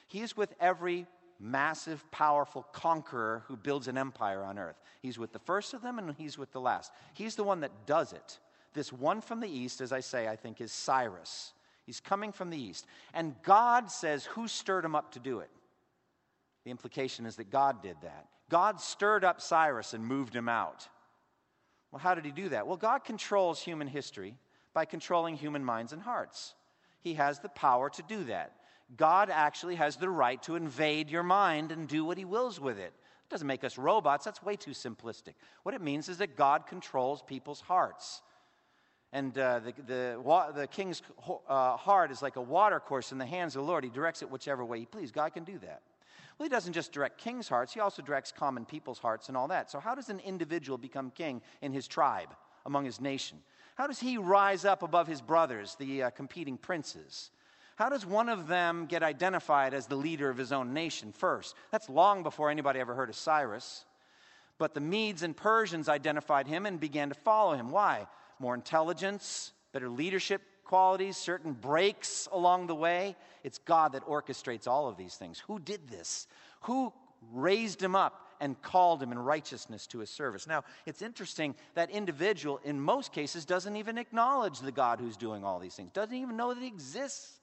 [0.07, 1.05] He is with every
[1.43, 4.81] massive, powerful conqueror who builds an empire on earth.
[5.01, 6.91] He's with the first of them and He's with the last.
[7.13, 8.39] He's the one that does it.
[8.73, 11.53] This one from the east, as I say, I think is Cyrus.
[11.85, 12.87] He's coming from the east.
[13.13, 15.49] And God says, Who stirred him up to do it?
[16.63, 18.27] The implication is that God did that.
[18.49, 20.87] God stirred up Cyrus and moved him out.
[21.91, 22.65] Well, how did he do that?
[22.65, 24.35] Well, God controls human history
[24.73, 26.55] by controlling human minds and hearts.
[27.01, 28.53] He has the power to do that.
[28.95, 32.77] God actually has the right to invade your mind and do what he wills with
[32.77, 32.93] it.
[32.93, 35.33] It doesn't make us robots, that's way too simplistic.
[35.63, 38.21] What it means is that God controls people's hearts.
[39.11, 41.01] And uh, the, the, the, king's
[41.47, 43.83] uh, heart is like a watercourse in the hands of the Lord.
[43.83, 45.11] He directs it whichever way he pleases.
[45.11, 45.81] God can do that.
[46.37, 49.47] Well, he doesn't just direct king's hearts, he also directs common people's hearts and all
[49.49, 49.69] that.
[49.69, 52.29] So, how does an individual become king in his tribe,
[52.65, 53.37] among his nation?
[53.75, 57.31] How does he rise up above his brothers, the uh, competing princes?
[57.75, 61.55] How does one of them get identified as the leader of his own nation first?
[61.71, 63.85] That's long before anybody ever heard of Cyrus.
[64.57, 67.71] But the Medes and Persians identified him and began to follow him.
[67.71, 68.07] Why?
[68.39, 73.15] More intelligence, better leadership qualities, certain breaks along the way.
[73.43, 75.39] It's God that orchestrates all of these things.
[75.47, 76.27] Who did this?
[76.61, 76.93] Who
[77.31, 80.47] raised him up and called him in righteousness to his service?
[80.47, 85.43] Now, it's interesting that individual, in most cases, doesn't even acknowledge the God who's doing
[85.43, 87.39] all these things, doesn't even know that he exists.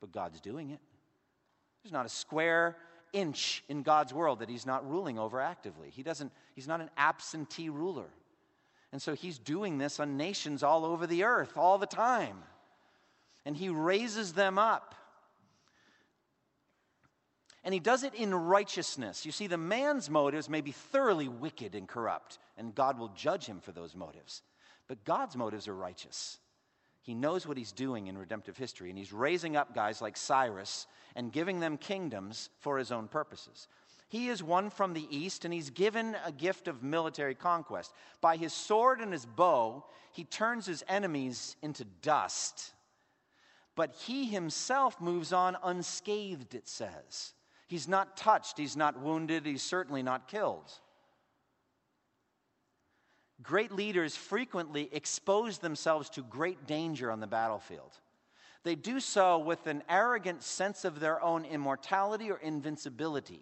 [0.00, 0.80] But God's doing it.
[1.82, 2.76] There's not a square
[3.12, 5.90] inch in God's world that he's not ruling over actively.
[5.90, 8.08] He doesn't, he's not an absentee ruler.
[8.92, 12.38] And so he's doing this on nations all over the earth all the time.
[13.44, 14.94] And he raises them up.
[17.62, 19.26] And he does it in righteousness.
[19.26, 23.44] You see, the man's motives may be thoroughly wicked and corrupt, and God will judge
[23.44, 24.42] him for those motives.
[24.88, 26.38] But God's motives are righteous.
[27.02, 30.86] He knows what he's doing in redemptive history, and he's raising up guys like Cyrus
[31.16, 33.68] and giving them kingdoms for his own purposes.
[34.08, 37.92] He is one from the east, and he's given a gift of military conquest.
[38.20, 42.72] By his sword and his bow, he turns his enemies into dust.
[43.76, 47.34] But he himself moves on unscathed, it says.
[47.68, 50.72] He's not touched, he's not wounded, he's certainly not killed.
[53.42, 57.98] Great leaders frequently expose themselves to great danger on the battlefield.
[58.62, 63.40] They do so with an arrogant sense of their own immortality or invincibility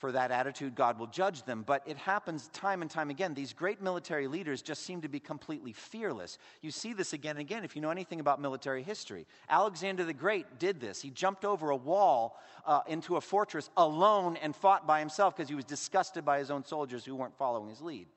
[0.00, 1.62] for that attitude, God will judge them.
[1.64, 3.34] But it happens time and time again.
[3.34, 6.38] These great military leaders just seem to be completely fearless.
[6.62, 9.26] You see this again and again if you know anything about military history.
[9.50, 11.02] Alexander the Great did this.
[11.02, 15.50] He jumped over a wall uh, into a fortress alone and fought by himself because
[15.50, 18.08] he was disgusted by his own soldiers who weren't following his lead.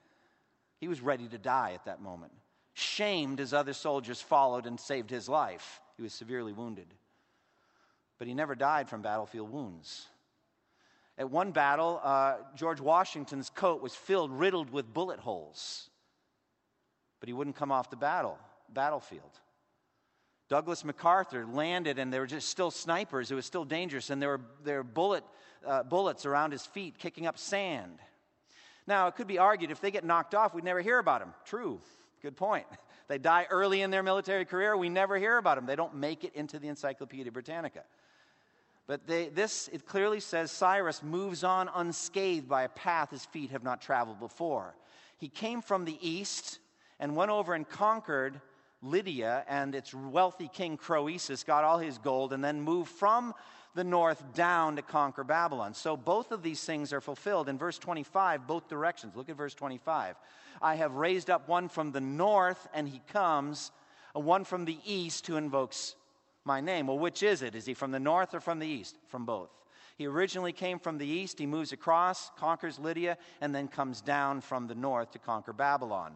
[0.79, 2.31] He was ready to die at that moment,
[2.73, 5.81] shamed as other soldiers followed and saved his life.
[5.97, 6.87] He was severely wounded.
[8.19, 10.07] But he never died from battlefield wounds.
[11.17, 15.89] At one battle, uh, George Washington's coat was filled, riddled with bullet holes,
[17.19, 19.39] but he wouldn't come off the battle, battlefield.
[20.49, 23.31] Douglas MacArthur landed, and there were just still snipers.
[23.31, 25.23] It was still dangerous, and there were, there were bullet,
[25.65, 27.99] uh, bullets around his feet kicking up sand.
[28.85, 31.33] Now, it could be argued if they get knocked off, we'd never hear about them.
[31.45, 31.79] True,
[32.21, 32.65] good point.
[33.09, 35.65] They die early in their military career, we never hear about them.
[35.65, 37.83] They don't make it into the Encyclopedia Britannica.
[38.85, 43.51] But they, this, it clearly says Cyrus moves on unscathed by a path his feet
[43.51, 44.75] have not traveled before.
[45.17, 46.59] He came from the east
[46.99, 48.41] and went over and conquered
[48.81, 53.33] Lydia and its wealthy king Croesus, got all his gold, and then moved from
[53.75, 55.73] the north down to conquer Babylon.
[55.73, 59.15] So both of these things are fulfilled in verse 25, both directions.
[59.15, 60.15] Look at verse 25.
[60.61, 63.71] I have raised up one from the north, and he comes,
[64.13, 65.95] one from the east who invokes
[66.45, 66.87] my name.
[66.87, 67.55] Well, which is it?
[67.55, 68.97] Is he from the north or from the east?
[69.07, 69.49] From both.
[69.97, 74.41] He originally came from the east, he moves across, conquers Lydia, and then comes down
[74.41, 76.15] from the north to conquer Babylon.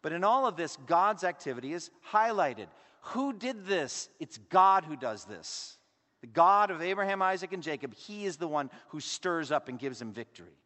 [0.00, 2.66] But in all of this, God's activity is highlighted.
[3.00, 4.08] Who did this?
[4.20, 5.76] It's God who does this.
[6.20, 9.78] The God of Abraham, Isaac, and Jacob, he is the one who stirs up and
[9.78, 10.56] gives him victory.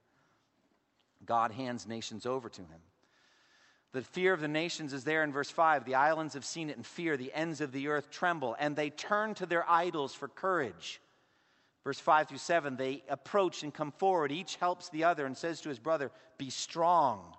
[1.24, 2.80] God hands nations over to him.
[3.92, 5.84] The fear of the nations is there in verse 5.
[5.84, 7.16] The islands have seen it in fear.
[7.16, 11.00] The ends of the earth tremble, and they turn to their idols for courage.
[11.84, 14.30] Verse 5 through 7, they approach and come forward.
[14.30, 17.34] Each helps the other and says to his brother, Be strong.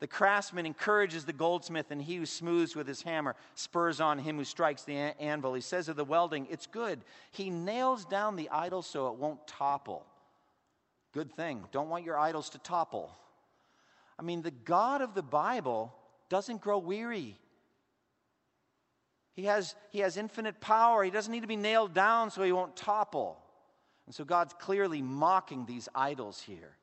[0.00, 4.36] The craftsman encourages the goldsmith, and he who smooths with his hammer spurs on him
[4.36, 5.54] who strikes the anvil.
[5.54, 7.02] He says of the welding, It's good.
[7.30, 10.04] He nails down the idol so it won't topple.
[11.12, 11.64] Good thing.
[11.70, 13.14] Don't want your idols to topple.
[14.18, 15.94] I mean, the God of the Bible
[16.28, 17.38] doesn't grow weary.
[19.34, 21.02] He has, he has infinite power.
[21.02, 23.36] He doesn't need to be nailed down so he won't topple.
[24.06, 26.76] And so God's clearly mocking these idols here.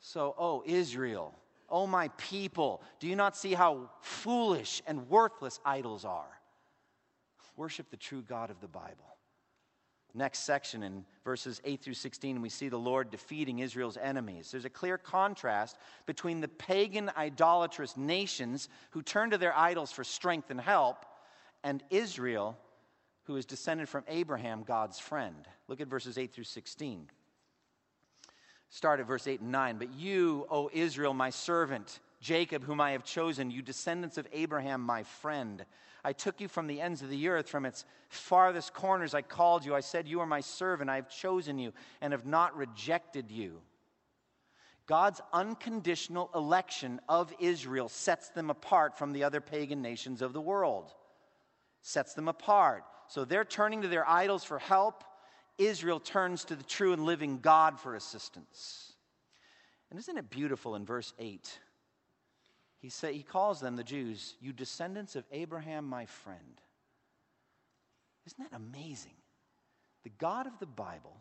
[0.00, 1.34] So, oh, Israel,
[1.68, 6.28] oh, my people, do you not see how foolish and worthless idols are?
[7.56, 9.15] Worship the true God of the Bible
[10.16, 14.50] next section in verses 8 through 16, we see the Lord defeating Israel's enemies.
[14.50, 15.76] There's a clear contrast
[16.06, 21.04] between the pagan, idolatrous nations who turn to their idols for strength and help,
[21.62, 22.56] and Israel,
[23.24, 25.48] who is descended from Abraham, God's friend.
[25.68, 27.10] Look at verses 8 through 16.
[28.68, 29.78] Start at verse 8 and 9.
[29.78, 34.80] But you, O Israel, my servant, Jacob, whom I have chosen, you descendants of Abraham,
[34.80, 35.64] my friend.
[36.04, 39.14] I took you from the ends of the earth, from its farthest corners.
[39.14, 39.74] I called you.
[39.74, 40.88] I said, You are my servant.
[40.88, 43.60] I have chosen you and have not rejected you.
[44.86, 50.40] God's unconditional election of Israel sets them apart from the other pagan nations of the
[50.40, 50.92] world.
[51.82, 52.84] Sets them apart.
[53.08, 55.02] So they're turning to their idols for help.
[55.58, 58.92] Israel turns to the true and living God for assistance.
[59.90, 61.58] And isn't it beautiful in verse 8?
[62.86, 66.60] He, say, he calls them, the Jews, you descendants of Abraham, my friend.
[68.24, 69.16] Isn't that amazing?
[70.04, 71.16] The God of the Bible,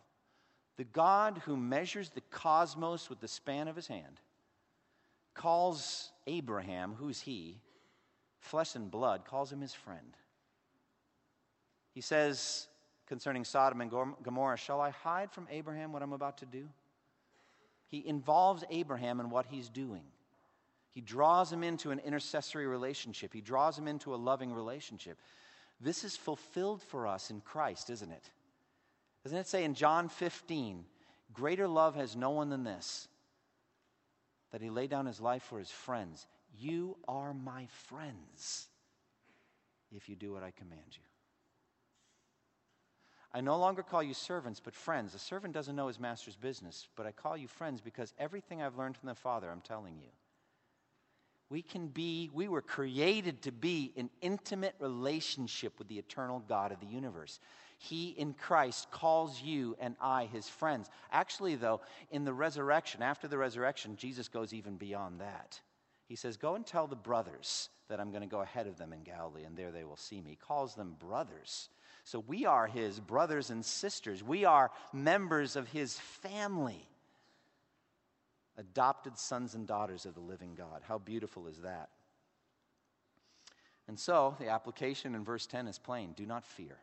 [0.77, 4.21] the God who measures the cosmos with the span of his hand,
[5.33, 7.57] calls Abraham, who's he,
[8.37, 10.15] flesh and blood, calls him his friend.
[11.95, 12.67] He says
[13.07, 16.67] concerning Sodom and Gomorrah, Shall I hide from Abraham what I'm about to do?
[17.87, 20.03] He involves Abraham in what he's doing.
[20.95, 25.19] He draws him into an intercessory relationship, he draws him into a loving relationship.
[25.81, 28.29] This is fulfilled for us in Christ, isn't it?
[29.23, 30.85] Doesn't it say in John 15,
[31.33, 33.09] greater love has no one than this,
[34.51, 36.25] that he laid down his life for his friends?
[36.57, 38.67] You are my friends
[39.93, 41.03] if you do what I command you.
[43.33, 45.13] I no longer call you servants, but friends.
[45.13, 48.77] A servant doesn't know his master's business, but I call you friends because everything I've
[48.77, 50.07] learned from the Father, I'm telling you.
[51.49, 56.71] We can be, we were created to be in intimate relationship with the eternal God
[56.71, 57.39] of the universe.
[57.77, 60.89] He in Christ calls you and I his friends.
[61.11, 65.59] Actually, though, in the resurrection, after the resurrection, Jesus goes even beyond that.
[66.07, 68.93] He says, Go and tell the brothers that I'm going to go ahead of them
[68.93, 70.31] in Galilee, and there they will see me.
[70.31, 71.69] He calls them brothers.
[72.03, 74.23] So we are his brothers and sisters.
[74.23, 76.87] We are members of his family
[78.57, 80.81] adopted sons and daughters of the living God.
[80.87, 81.89] How beautiful is that?
[83.87, 86.77] And so the application in verse 10 is plain do not fear.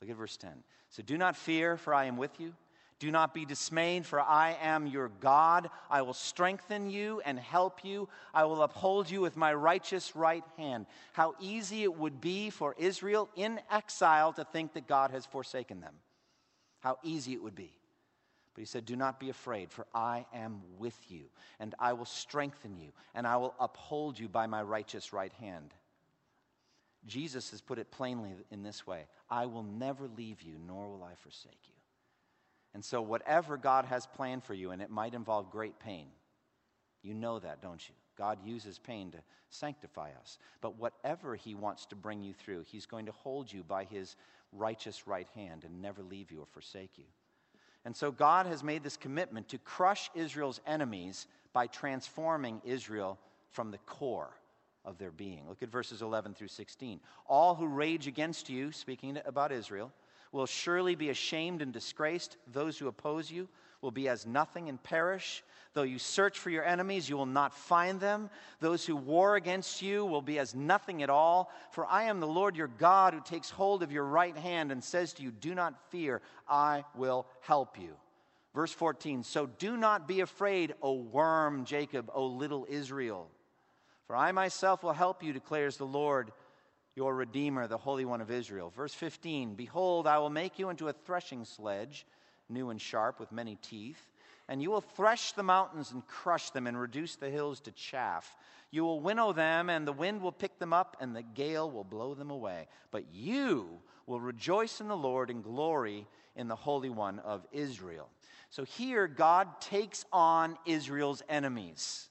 [0.00, 0.50] Look at verse 10.
[0.90, 2.54] So do not fear, for I am with you.
[2.98, 5.68] Do not be dismayed, for I am your God.
[5.90, 8.08] I will strengthen you and help you.
[8.32, 10.86] I will uphold you with my righteous right hand.
[11.12, 15.80] How easy it would be for Israel in exile to think that God has forsaken
[15.80, 15.94] them.
[16.80, 17.72] How easy it would be.
[18.56, 21.24] But he said, Do not be afraid, for I am with you,
[21.60, 25.74] and I will strengthen you, and I will uphold you by my righteous right hand.
[27.06, 31.04] Jesus has put it plainly in this way I will never leave you, nor will
[31.04, 31.74] I forsake you.
[32.72, 36.06] And so, whatever God has planned for you, and it might involve great pain,
[37.02, 37.94] you know that, don't you?
[38.16, 39.18] God uses pain to
[39.50, 40.38] sanctify us.
[40.62, 44.16] But whatever He wants to bring you through, He's going to hold you by His
[44.50, 47.04] righteous right hand and never leave you or forsake you.
[47.86, 53.16] And so God has made this commitment to crush Israel's enemies by transforming Israel
[53.52, 54.36] from the core
[54.84, 55.44] of their being.
[55.48, 56.98] Look at verses 11 through 16.
[57.28, 59.92] All who rage against you, speaking about Israel,
[60.32, 62.38] will surely be ashamed and disgraced.
[62.52, 63.48] Those who oppose you
[63.86, 65.44] will be as nothing and perish.
[65.72, 68.30] Though you search for your enemies, you will not find them.
[68.58, 71.52] Those who war against you will be as nothing at all.
[71.70, 74.82] For I am the Lord your God who takes hold of your right hand and
[74.82, 77.94] says to you, Do not fear, I will help you.
[78.56, 83.30] Verse 14 So do not be afraid, O worm Jacob, O little Israel.
[84.08, 86.32] For I myself will help you, declares the Lord
[86.96, 88.72] your Redeemer, the Holy One of Israel.
[88.74, 92.04] Verse 15 Behold, I will make you into a threshing sledge,
[92.48, 94.10] new and sharp, with many teeth.
[94.48, 98.36] And you will thresh the mountains and crush them and reduce the hills to chaff.
[98.70, 101.84] You will winnow them, and the wind will pick them up, and the gale will
[101.84, 102.68] blow them away.
[102.90, 108.08] But you will rejoice in the Lord and glory in the Holy One of Israel.
[108.50, 112.08] So here, God takes on Israel's enemies.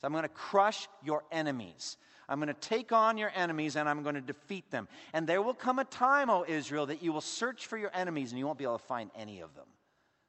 [0.00, 1.98] So I'm going to crush your enemies.
[2.30, 4.88] I'm going to take on your enemies and I'm going to defeat them.
[5.12, 8.30] And there will come a time, O Israel, that you will search for your enemies
[8.30, 9.66] and you won't be able to find any of them.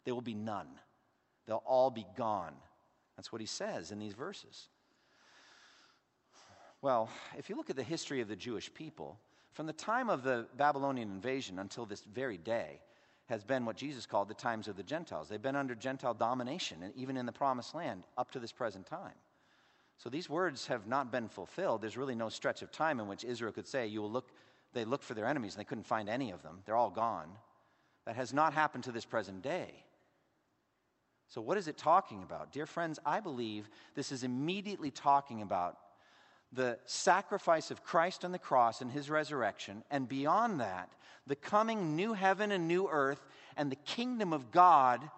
[0.04, 0.68] There will be none,
[1.48, 2.54] they'll all be gone.
[3.16, 4.68] That's what he says in these verses.
[6.82, 9.20] Well, if you look at the history of the Jewish people,
[9.54, 12.80] from the time of the Babylonian invasion until this very day,
[13.28, 15.30] has been what Jesus called the times of the Gentiles.
[15.30, 18.88] They've been under Gentile domination, and even in the promised land up to this present
[18.88, 19.14] time.
[19.98, 21.82] So these words have not been fulfilled.
[21.82, 24.30] There's really no stretch of time in which Israel could say, You will look,
[24.74, 26.60] they looked for their enemies and they couldn't find any of them.
[26.66, 27.30] They're all gone.
[28.06, 29.84] That has not happened to this present day.
[31.28, 32.52] So, what is it talking about?
[32.52, 35.78] Dear friends, I believe this is immediately talking about
[36.52, 40.90] the sacrifice of Christ on the cross and his resurrection, and beyond that,
[41.28, 43.26] the coming new heaven and new earth
[43.56, 45.10] and the kingdom of God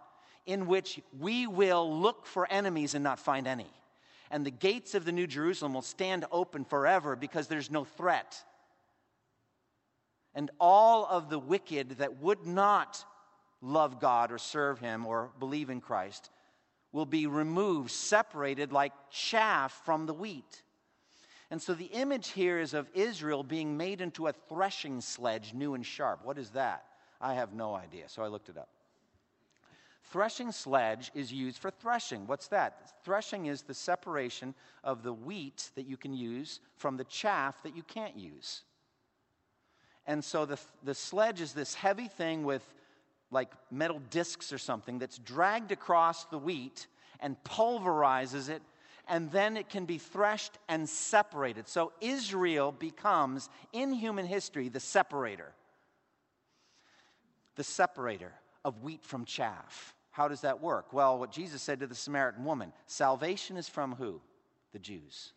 [0.45, 3.71] in which we will look for enemies and not find any
[4.33, 8.43] and the gates of the New Jerusalem will stand open forever because there's no threat.
[10.33, 13.05] And all of the wicked that would not
[13.61, 16.31] love God or serve Him or believe in Christ
[16.91, 20.63] will be removed, separated like chaff from the wheat.
[21.51, 25.75] And so the image here is of Israel being made into a threshing sledge, new
[25.75, 26.25] and sharp.
[26.25, 26.85] What is that?
[27.21, 28.69] I have no idea, so I looked it up.
[30.11, 32.27] Threshing sledge is used for threshing.
[32.27, 32.93] What's that?
[33.03, 37.75] Threshing is the separation of the wheat that you can use from the chaff that
[37.75, 38.61] you can't use.
[40.05, 42.63] And so the, the sledge is this heavy thing with
[43.31, 46.87] like metal discs or something that's dragged across the wheat
[47.19, 48.61] and pulverizes it,
[49.07, 51.67] and then it can be threshed and separated.
[51.67, 55.53] So Israel becomes, in human history, the separator.
[57.55, 58.33] The separator
[58.63, 59.93] of wheat from chaff.
[60.11, 60.93] How does that work?
[60.93, 64.21] Well, what Jesus said to the Samaritan woman salvation is from who?
[64.71, 65.33] The Jews.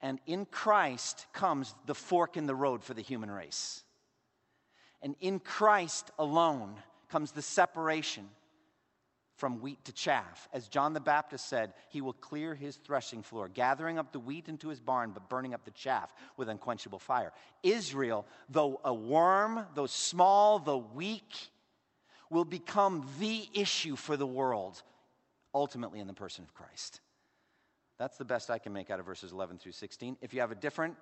[0.00, 3.84] And in Christ comes the fork in the road for the human race.
[5.00, 6.74] And in Christ alone
[7.08, 8.28] comes the separation
[9.36, 10.48] from wheat to chaff.
[10.52, 14.48] As John the Baptist said, he will clear his threshing floor, gathering up the wheat
[14.48, 17.32] into his barn, but burning up the chaff with unquenchable fire.
[17.62, 21.34] Israel, though a worm, though small, though weak,
[22.32, 24.82] will become the issue for the world,
[25.54, 27.00] ultimately in the person of Christ.
[27.98, 30.16] That's the best I can make out of verses 11 through 16.
[30.22, 30.96] If you have a different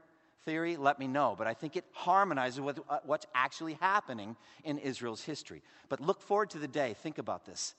[0.44, 1.34] theory, let me know.
[1.38, 5.62] But I think it harmonizes with uh, what's actually happening in Israel's history.
[5.88, 7.74] But look forward to the day, think about this.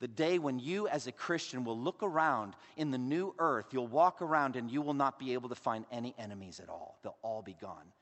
[0.00, 3.86] The day when you, as a Christian, will look around in the new earth, you'll
[3.86, 6.98] walk around and you will not be able to find any enemies at all.
[7.02, 7.92] They'll all be gone.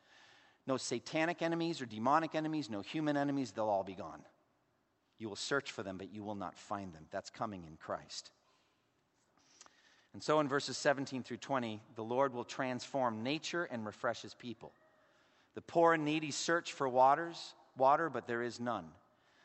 [0.67, 4.23] No satanic enemies or demonic enemies, no human enemies, they'll all be gone.
[5.19, 7.07] You will search for them, but you will not find them.
[7.11, 8.31] That's coming in Christ.
[10.13, 14.35] And so in verses 17 through 20, the Lord will transform nature and refresh his
[14.35, 14.73] people.
[15.55, 18.87] The poor and needy search for waters, water, but there is none.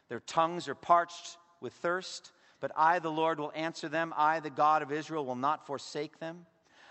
[0.09, 4.13] Their tongues are parched with thirst, but I, the Lord, will answer them.
[4.15, 6.45] I, the God of Israel, will not forsake them.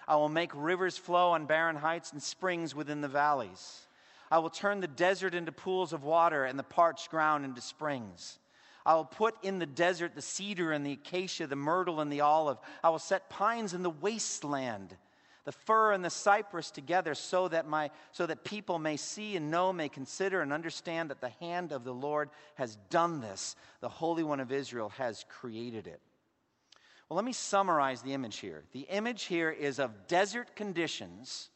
[0.09, 3.87] I will make rivers flow on barren heights and springs within the valleys.
[4.31, 8.39] I will turn the desert into pools of water and the parched ground into springs.
[8.91, 12.23] I will put in the desert the cedar and the acacia, the myrtle and the
[12.23, 12.59] olive.
[12.83, 14.97] I will set pines in the wasteland,
[15.45, 19.49] the fir and the cypress together, so that, my, so that people may see and
[19.49, 23.55] know, may consider and understand that the hand of the Lord has done this.
[23.81, 26.01] The Holy One of Israel has created it.
[27.09, 28.65] Well, let me summarize the image here.
[28.73, 31.51] The image here is of desert conditions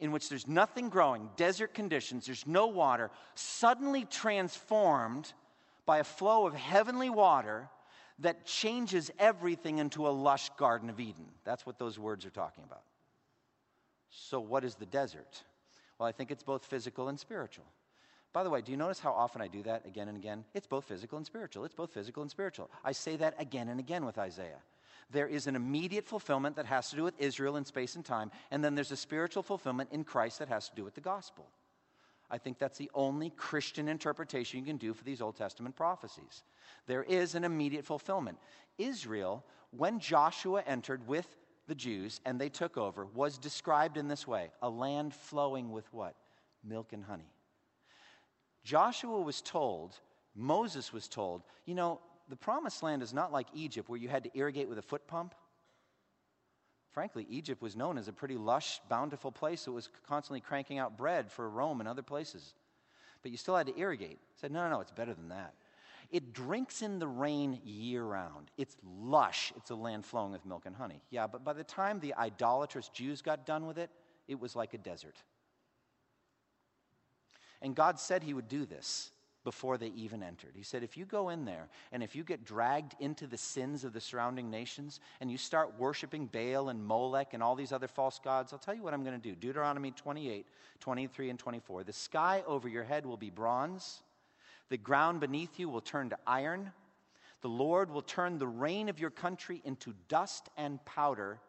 [0.00, 5.32] in which there's nothing growing, desert conditions, there's no water, suddenly transformed
[5.90, 7.68] by a flow of heavenly water
[8.20, 11.26] that changes everything into a lush Garden of Eden.
[11.42, 12.84] That's what those words are talking about.
[14.08, 15.42] So, what is the desert?
[15.98, 17.64] Well, I think it's both physical and spiritual.
[18.32, 20.44] By the way, do you notice how often I do that again and again?
[20.54, 21.64] It's both physical and spiritual.
[21.64, 22.70] It's both physical and spiritual.
[22.84, 24.62] I say that again and again with Isaiah.
[25.10, 28.30] There is an immediate fulfillment that has to do with Israel in space and time,
[28.52, 31.48] and then there's a spiritual fulfillment in Christ that has to do with the gospel.
[32.30, 36.42] I think that's the only Christian interpretation you can do for these Old Testament prophecies.
[36.86, 38.38] There is an immediate fulfillment.
[38.78, 41.26] Israel, when Joshua entered with
[41.66, 45.92] the Jews, and they took over, was described in this way a land flowing with
[45.92, 46.14] what?
[46.64, 47.30] Milk and honey.
[48.64, 49.96] Joshua was told,
[50.34, 54.24] Moses was told, you know, the promised land is not like Egypt where you had
[54.24, 55.34] to irrigate with a foot pump.
[56.90, 60.96] Frankly, Egypt was known as a pretty lush, bountiful place that was constantly cranking out
[60.96, 62.54] bread for Rome and other places.
[63.22, 64.18] But you still had to irrigate.
[64.20, 65.54] I said, no, no, no, it's better than that.
[66.10, 68.50] It drinks in the rain year round.
[68.56, 69.52] It's lush.
[69.56, 71.02] It's a land flowing with milk and honey.
[71.10, 73.90] Yeah, but by the time the idolatrous Jews got done with it,
[74.26, 75.16] it was like a desert.
[77.62, 79.12] And God said He would do this
[79.44, 80.52] before they even entered.
[80.54, 83.84] He said, If you go in there and if you get dragged into the sins
[83.84, 87.88] of the surrounding nations and you start worshiping Baal and Molech and all these other
[87.88, 89.34] false gods, I'll tell you what I'm going to do.
[89.34, 90.46] Deuteronomy 28,
[90.80, 91.84] 23, and 24.
[91.84, 94.02] The sky over your head will be bronze,
[94.68, 96.72] the ground beneath you will turn to iron.
[97.42, 101.40] The Lord will turn the rain of your country into dust and powder.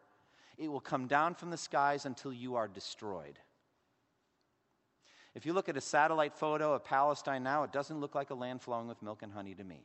[0.58, 3.38] It will come down from the skies until you are destroyed.
[5.34, 8.34] If you look at a satellite photo of Palestine now, it doesn't look like a
[8.34, 9.84] land flowing with milk and honey to me.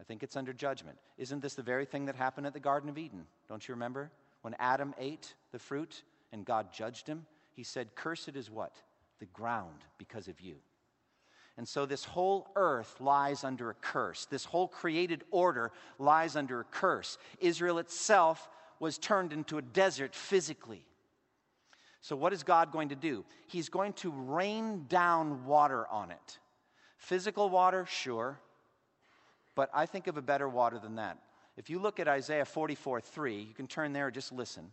[0.00, 0.98] I think it's under judgment.
[1.16, 3.26] Isn't this the very thing that happened at the Garden of Eden?
[3.48, 4.10] Don't you remember?
[4.40, 7.24] When Adam ate the fruit and God judged him,
[7.54, 8.74] he said, Cursed is what?
[9.20, 10.56] The ground because of you.
[11.56, 14.24] And so this whole earth lies under a curse.
[14.24, 17.18] This whole created order lies under a curse.
[17.38, 18.48] Israel itself
[18.80, 20.84] was turned into a desert physically.
[22.02, 23.24] So, what is God going to do?
[23.46, 26.38] He's going to rain down water on it.
[26.98, 28.38] Physical water, sure,
[29.54, 31.18] but I think of a better water than that.
[31.56, 34.72] If you look at Isaiah 44 3, you can turn there just listen.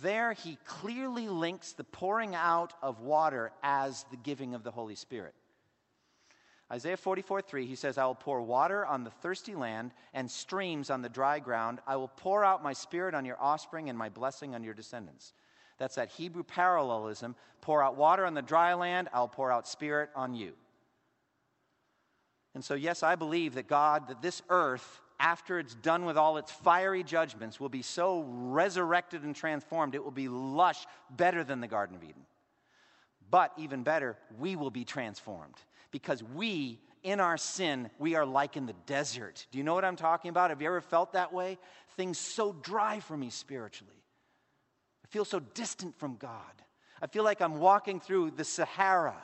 [0.00, 4.94] There, he clearly links the pouring out of water as the giving of the Holy
[4.94, 5.34] Spirit.
[6.72, 10.88] Isaiah 44 3, he says, I will pour water on the thirsty land and streams
[10.88, 11.80] on the dry ground.
[11.86, 15.34] I will pour out my spirit on your offspring and my blessing on your descendants.
[15.82, 17.34] That's that Hebrew parallelism.
[17.60, 20.52] Pour out water on the dry land, I'll pour out spirit on you.
[22.54, 26.36] And so, yes, I believe that God, that this earth, after it's done with all
[26.36, 31.60] its fiery judgments, will be so resurrected and transformed, it will be lush, better than
[31.60, 32.26] the Garden of Eden.
[33.28, 35.56] But even better, we will be transformed
[35.90, 39.48] because we, in our sin, we are like in the desert.
[39.50, 40.50] Do you know what I'm talking about?
[40.50, 41.58] Have you ever felt that way?
[41.96, 44.01] Things so dry for me spiritually
[45.12, 46.40] feel so distant from God.
[47.00, 49.16] I feel like I'm walking through the Sahara.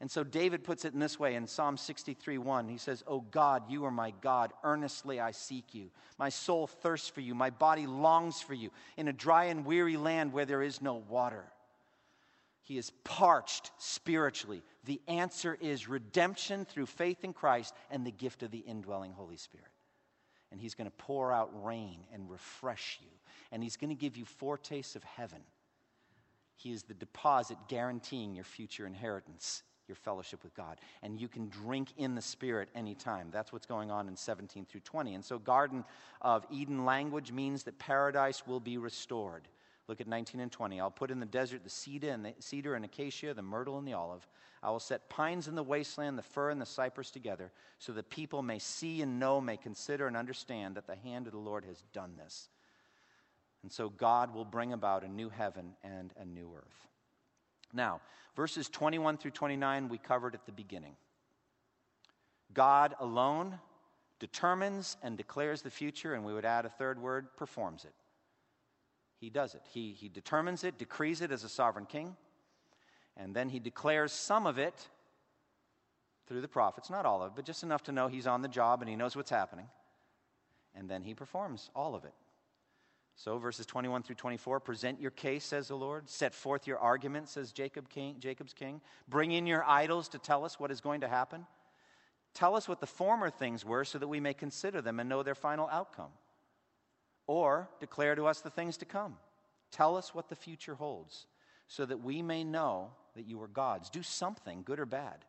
[0.00, 2.68] And so David puts it in this way in Psalm 63 1.
[2.68, 4.52] He says, Oh God, you are my God.
[4.64, 5.90] Earnestly I seek you.
[6.18, 7.34] My soul thirsts for you.
[7.34, 11.02] My body longs for you in a dry and weary land where there is no
[11.08, 11.44] water.
[12.62, 14.62] He is parched spiritually.
[14.84, 19.36] The answer is redemption through faith in Christ and the gift of the indwelling Holy
[19.36, 19.69] Spirit.
[20.52, 23.08] And He's going to pour out rain and refresh you
[23.52, 25.40] and He's going to give you foretastes of heaven.
[26.56, 30.78] He is the deposit guaranteeing your future inheritance, your fellowship with God.
[31.02, 33.28] And you can drink in the Spirit anytime.
[33.32, 35.14] That's what's going on in 17 through 20.
[35.14, 35.84] And so, Garden
[36.20, 39.48] of Eden language means that paradise will be restored.
[39.90, 40.78] Look at 19 and 20.
[40.78, 43.84] I'll put in the desert the cedar and the cedar and acacia, the myrtle and
[43.84, 44.24] the olive.
[44.62, 48.08] I will set pines in the wasteland, the fir and the cypress together, so that
[48.08, 51.64] people may see and know, may consider and understand that the hand of the Lord
[51.64, 52.50] has done this.
[53.64, 56.86] And so God will bring about a new heaven and a new earth.
[57.72, 58.00] Now,
[58.36, 60.94] verses 21 through 29 we covered at the beginning.
[62.54, 63.58] God alone
[64.20, 67.94] determines and declares the future, and we would add a third word performs it.
[69.20, 69.62] He does it.
[69.70, 72.16] He, he determines it, decrees it as a sovereign king,
[73.16, 74.88] and then he declares some of it
[76.26, 78.48] through the prophets, not all of it, but just enough to know he's on the
[78.48, 79.66] job and he knows what's happening.
[80.74, 82.14] And then he performs all of it.
[83.16, 86.08] So, verses 21 through 24 present your case, says the Lord.
[86.08, 88.80] Set forth your argument, says Jacob king, Jacob's king.
[89.08, 91.44] Bring in your idols to tell us what is going to happen.
[92.32, 95.22] Tell us what the former things were so that we may consider them and know
[95.22, 96.12] their final outcome.
[97.30, 99.16] Or declare to us the things to come.
[99.70, 101.28] Tell us what the future holds
[101.68, 103.88] so that we may know that you are God's.
[103.88, 105.24] Do something, good or bad,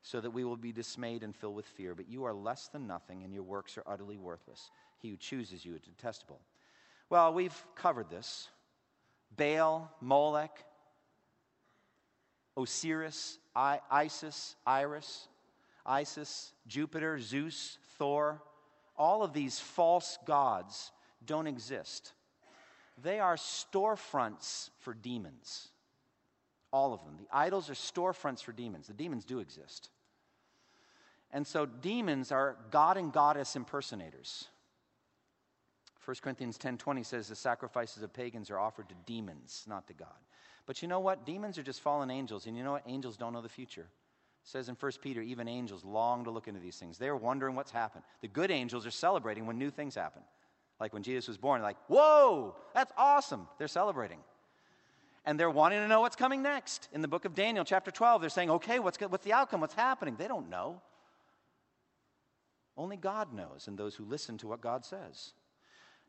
[0.00, 1.94] so that we will be dismayed and filled with fear.
[1.94, 4.70] But you are less than nothing, and your works are utterly worthless.
[4.96, 6.40] He who chooses you is detestable.
[7.10, 8.48] Well, we've covered this
[9.36, 10.64] Baal, Molech,
[12.56, 15.28] Osiris, I, Isis, Iris,
[15.84, 18.40] Isis, Jupiter, Zeus, Thor.
[18.96, 20.92] All of these false gods
[21.26, 22.12] don't exist.
[23.02, 25.68] They are storefronts for demons.
[26.72, 27.16] All of them.
[27.18, 28.86] The idols are storefronts for demons.
[28.86, 29.90] The demons do exist.
[31.30, 34.48] And so demons are God and goddess impersonators
[36.04, 40.18] 1 Corinthians 10:20 says the sacrifices of pagans are offered to demons, not to God.
[40.66, 41.24] But you know what?
[41.24, 42.82] Demons are just fallen angels, and you know what?
[42.86, 43.88] Angels don't know the future.
[44.42, 46.98] It says in 1 Peter, even angels long to look into these things.
[46.98, 48.04] They're wondering what's happened.
[48.20, 50.22] The good angels are celebrating when new things happen.
[50.80, 53.46] Like when Jesus was born, like, whoa, that's awesome.
[53.58, 54.18] They're celebrating.
[55.24, 56.88] And they're wanting to know what's coming next.
[56.92, 59.60] In the book of Daniel, chapter 12, they're saying, okay, what's, what's the outcome?
[59.60, 60.16] What's happening?
[60.16, 60.82] They don't know.
[62.76, 65.32] Only God knows, and those who listen to what God says.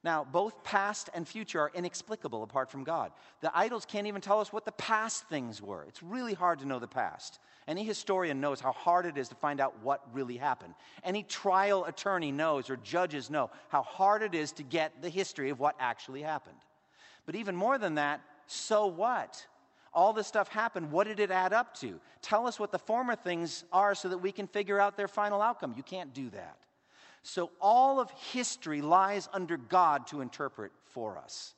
[0.04, 3.14] Now, both past and future are inexplicable apart from God.
[3.40, 5.86] The idols can't even tell us what the past things were.
[5.88, 7.40] It's really hard to know the past.
[7.70, 10.74] Any historian knows how hard it is to find out what really happened.
[11.06, 15.50] Any trial attorney knows, or judges know, how hard it is to get the history
[15.50, 16.58] of what actually happened.
[17.26, 19.46] But even more than that, so what?
[19.94, 20.92] All this stuff happened.
[20.92, 22.02] What did it add up to?
[22.22, 25.42] Tell us what the former things are so that we can figure out their final
[25.42, 25.74] outcome.
[25.78, 26.58] You can't do that.
[27.24, 31.56] So all of history lies under God to interpret for us.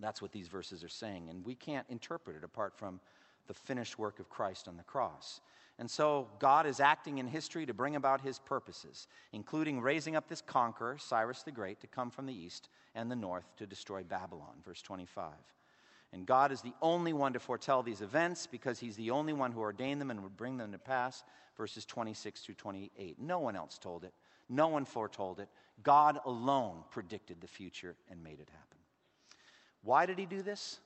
[0.00, 3.00] That's what these verses are saying, and we can't interpret it apart from
[3.46, 5.40] the finished work of Christ on the cross.
[5.78, 10.28] And so God is acting in history to bring about his purposes, including raising up
[10.28, 14.02] this conqueror, Cyrus the Great, to come from the east and the north to destroy
[14.02, 14.54] Babylon.
[14.64, 15.32] Verse 25.
[16.12, 19.50] And God is the only one to foretell these events because he's the only one
[19.50, 21.24] who ordained them and would bring them to pass.
[21.56, 23.18] Verses 26 through 28.
[23.18, 24.14] No one else told it.
[24.48, 25.48] No one foretold it.
[25.82, 28.78] God alone predicted the future and made it happen.
[29.82, 30.80] Why did he do this?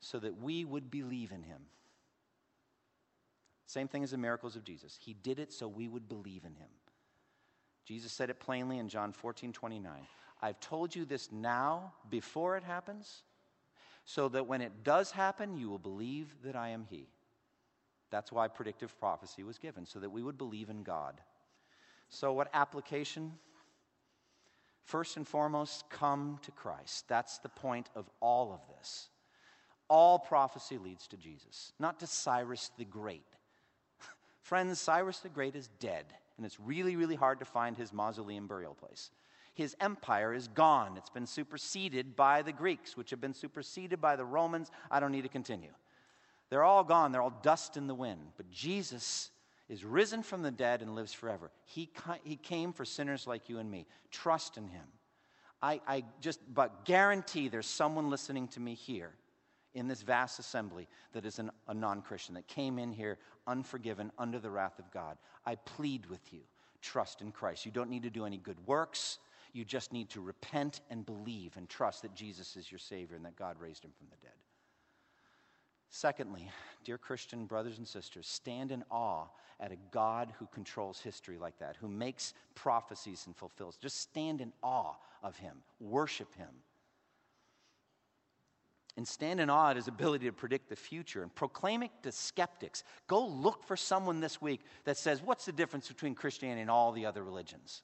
[0.00, 1.62] So that we would believe in him.
[3.66, 4.96] Same thing as the miracles of Jesus.
[5.00, 6.68] He did it so we would believe in him.
[7.84, 9.92] Jesus said it plainly in John 14 29.
[10.40, 13.22] I've told you this now before it happens,
[14.04, 17.08] so that when it does happen, you will believe that I am He.
[18.10, 21.20] That's why predictive prophecy was given, so that we would believe in God.
[22.08, 23.32] So, what application?
[24.84, 27.06] First and foremost, come to Christ.
[27.08, 29.08] That's the point of all of this.
[29.88, 33.26] All prophecy leads to Jesus, not to Cyrus the Great.
[34.40, 36.06] Friends, Cyrus the Great is dead,
[36.36, 39.10] and it's really, really hard to find his mausoleum burial place.
[39.52, 40.96] His empire is gone.
[40.96, 44.70] It's been superseded by the Greeks, which have been superseded by the Romans.
[44.90, 45.72] I don't need to continue.
[46.48, 48.20] They're all gone, they're all dust in the wind.
[48.36, 49.30] But Jesus
[49.68, 51.50] is risen from the dead and lives forever.
[51.64, 51.90] He,
[52.24, 53.86] he came for sinners like you and me.
[54.10, 54.84] Trust in him.
[55.60, 59.12] I, I just but guarantee there's someone listening to me here
[59.74, 64.12] in this vast assembly that is an, a non Christian, that came in here unforgiven
[64.18, 65.18] under the wrath of God.
[65.44, 66.40] I plead with you
[66.80, 67.66] trust in Christ.
[67.66, 69.18] You don't need to do any good works.
[69.52, 73.24] You just need to repent and believe and trust that Jesus is your Savior and
[73.24, 74.36] that God raised him from the dead.
[75.90, 76.50] Secondly,
[76.84, 79.26] dear Christian brothers and sisters, stand in awe
[79.60, 83.76] at a God who controls history like that, who makes prophecies and fulfills.
[83.76, 86.48] Just stand in awe of him, worship him.
[88.96, 92.10] And stand in awe at his ability to predict the future and proclaim it to
[92.10, 92.82] skeptics.
[93.06, 96.90] Go look for someone this week that says, What's the difference between Christianity and all
[96.90, 97.82] the other religions?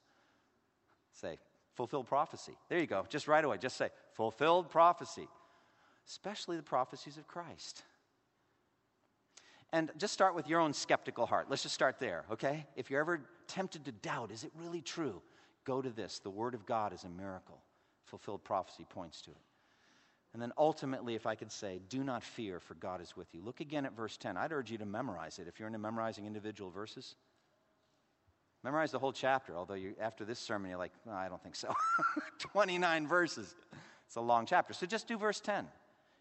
[1.13, 1.37] Say,
[1.75, 2.57] fulfilled prophecy.
[2.67, 3.05] There you go.
[3.07, 3.57] Just right away.
[3.57, 5.27] Just say, fulfilled prophecy,
[6.05, 7.83] especially the prophecies of Christ.
[9.73, 11.47] And just start with your own skeptical heart.
[11.49, 12.65] Let's just start there, okay?
[12.75, 15.21] If you're ever tempted to doubt, is it really true?
[15.65, 16.19] Go to this.
[16.19, 17.59] The Word of God is a miracle.
[18.05, 19.37] Fulfilled prophecy points to it.
[20.33, 23.41] And then ultimately, if I could say, do not fear, for God is with you.
[23.41, 24.35] Look again at verse 10.
[24.37, 27.15] I'd urge you to memorize it if you're into memorizing individual verses.
[28.61, 31.55] Memorize the whole chapter, although you, after this sermon, you're like, oh, I don't think
[31.55, 31.73] so.
[32.39, 33.55] 29 verses.
[34.07, 34.73] It's a long chapter.
[34.73, 35.67] So just do verse 10.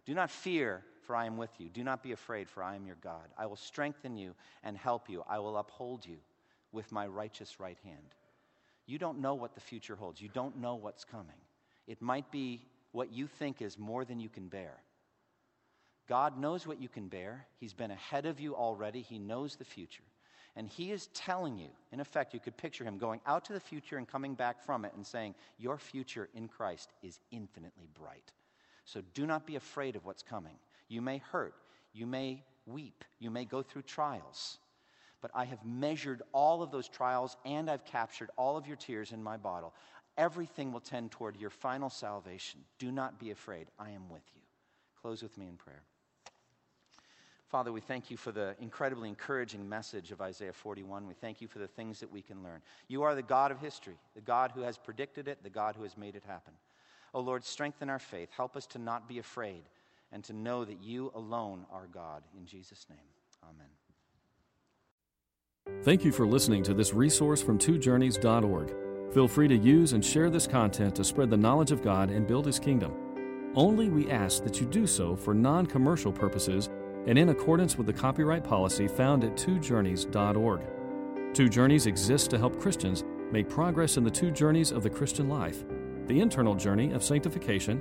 [0.07, 1.69] Do not fear, for I am with you.
[1.69, 3.29] Do not be afraid, for I am your God.
[3.39, 5.23] I will strengthen you and help you.
[5.29, 6.17] I will uphold you
[6.73, 8.15] with my righteous right hand.
[8.87, 11.41] You don't know what the future holds, you don't know what's coming.
[11.87, 14.75] It might be what you think is more than you can bear.
[16.09, 17.47] God knows what you can bear.
[17.59, 19.01] He's been ahead of you already.
[19.01, 20.05] He knows the future.
[20.57, 23.61] And He is telling you, in effect, you could picture Him going out to the
[23.61, 28.33] future and coming back from it and saying, Your future in Christ is infinitely bright.
[28.85, 30.57] So do not be afraid of what's coming.
[30.89, 31.55] You may hurt.
[31.93, 33.05] You may weep.
[33.19, 34.59] You may go through trials.
[35.21, 39.13] But I have measured all of those trials and I've captured all of your tears
[39.13, 39.73] in my bottle.
[40.17, 42.61] Everything will tend toward your final salvation.
[42.79, 43.69] Do not be afraid.
[43.79, 44.43] I am with you.
[45.01, 45.83] Close with me in prayer.
[47.49, 51.07] Father, we thank you for the incredibly encouraging message of Isaiah 41.
[51.07, 52.61] We thank you for the things that we can learn.
[52.89, 55.85] You are the God of history, the God who has predicted it, the God who
[55.85, 56.55] has made it happen.
[57.13, 58.31] Oh Lord, strengthen our faith.
[58.37, 59.63] Help us to not be afraid
[60.15, 62.23] and to know that you alone are God.
[62.39, 62.99] In Jesus' name,
[63.43, 63.67] amen.
[65.83, 69.13] Thank you for listening to this resource from twojourneys.org.
[69.13, 72.27] Feel free to use and share this content to spread the knowledge of God and
[72.27, 73.53] build His kingdom.
[73.57, 76.71] Only we ask that you do so for non commercial purposes
[77.07, 80.63] and in accordance with the copyright policy found at twojourneys.org.
[81.35, 85.29] Two Journeys exists to help Christians make progress in the two journeys of the Christian
[85.29, 85.65] life
[86.07, 87.81] the internal journey of sanctification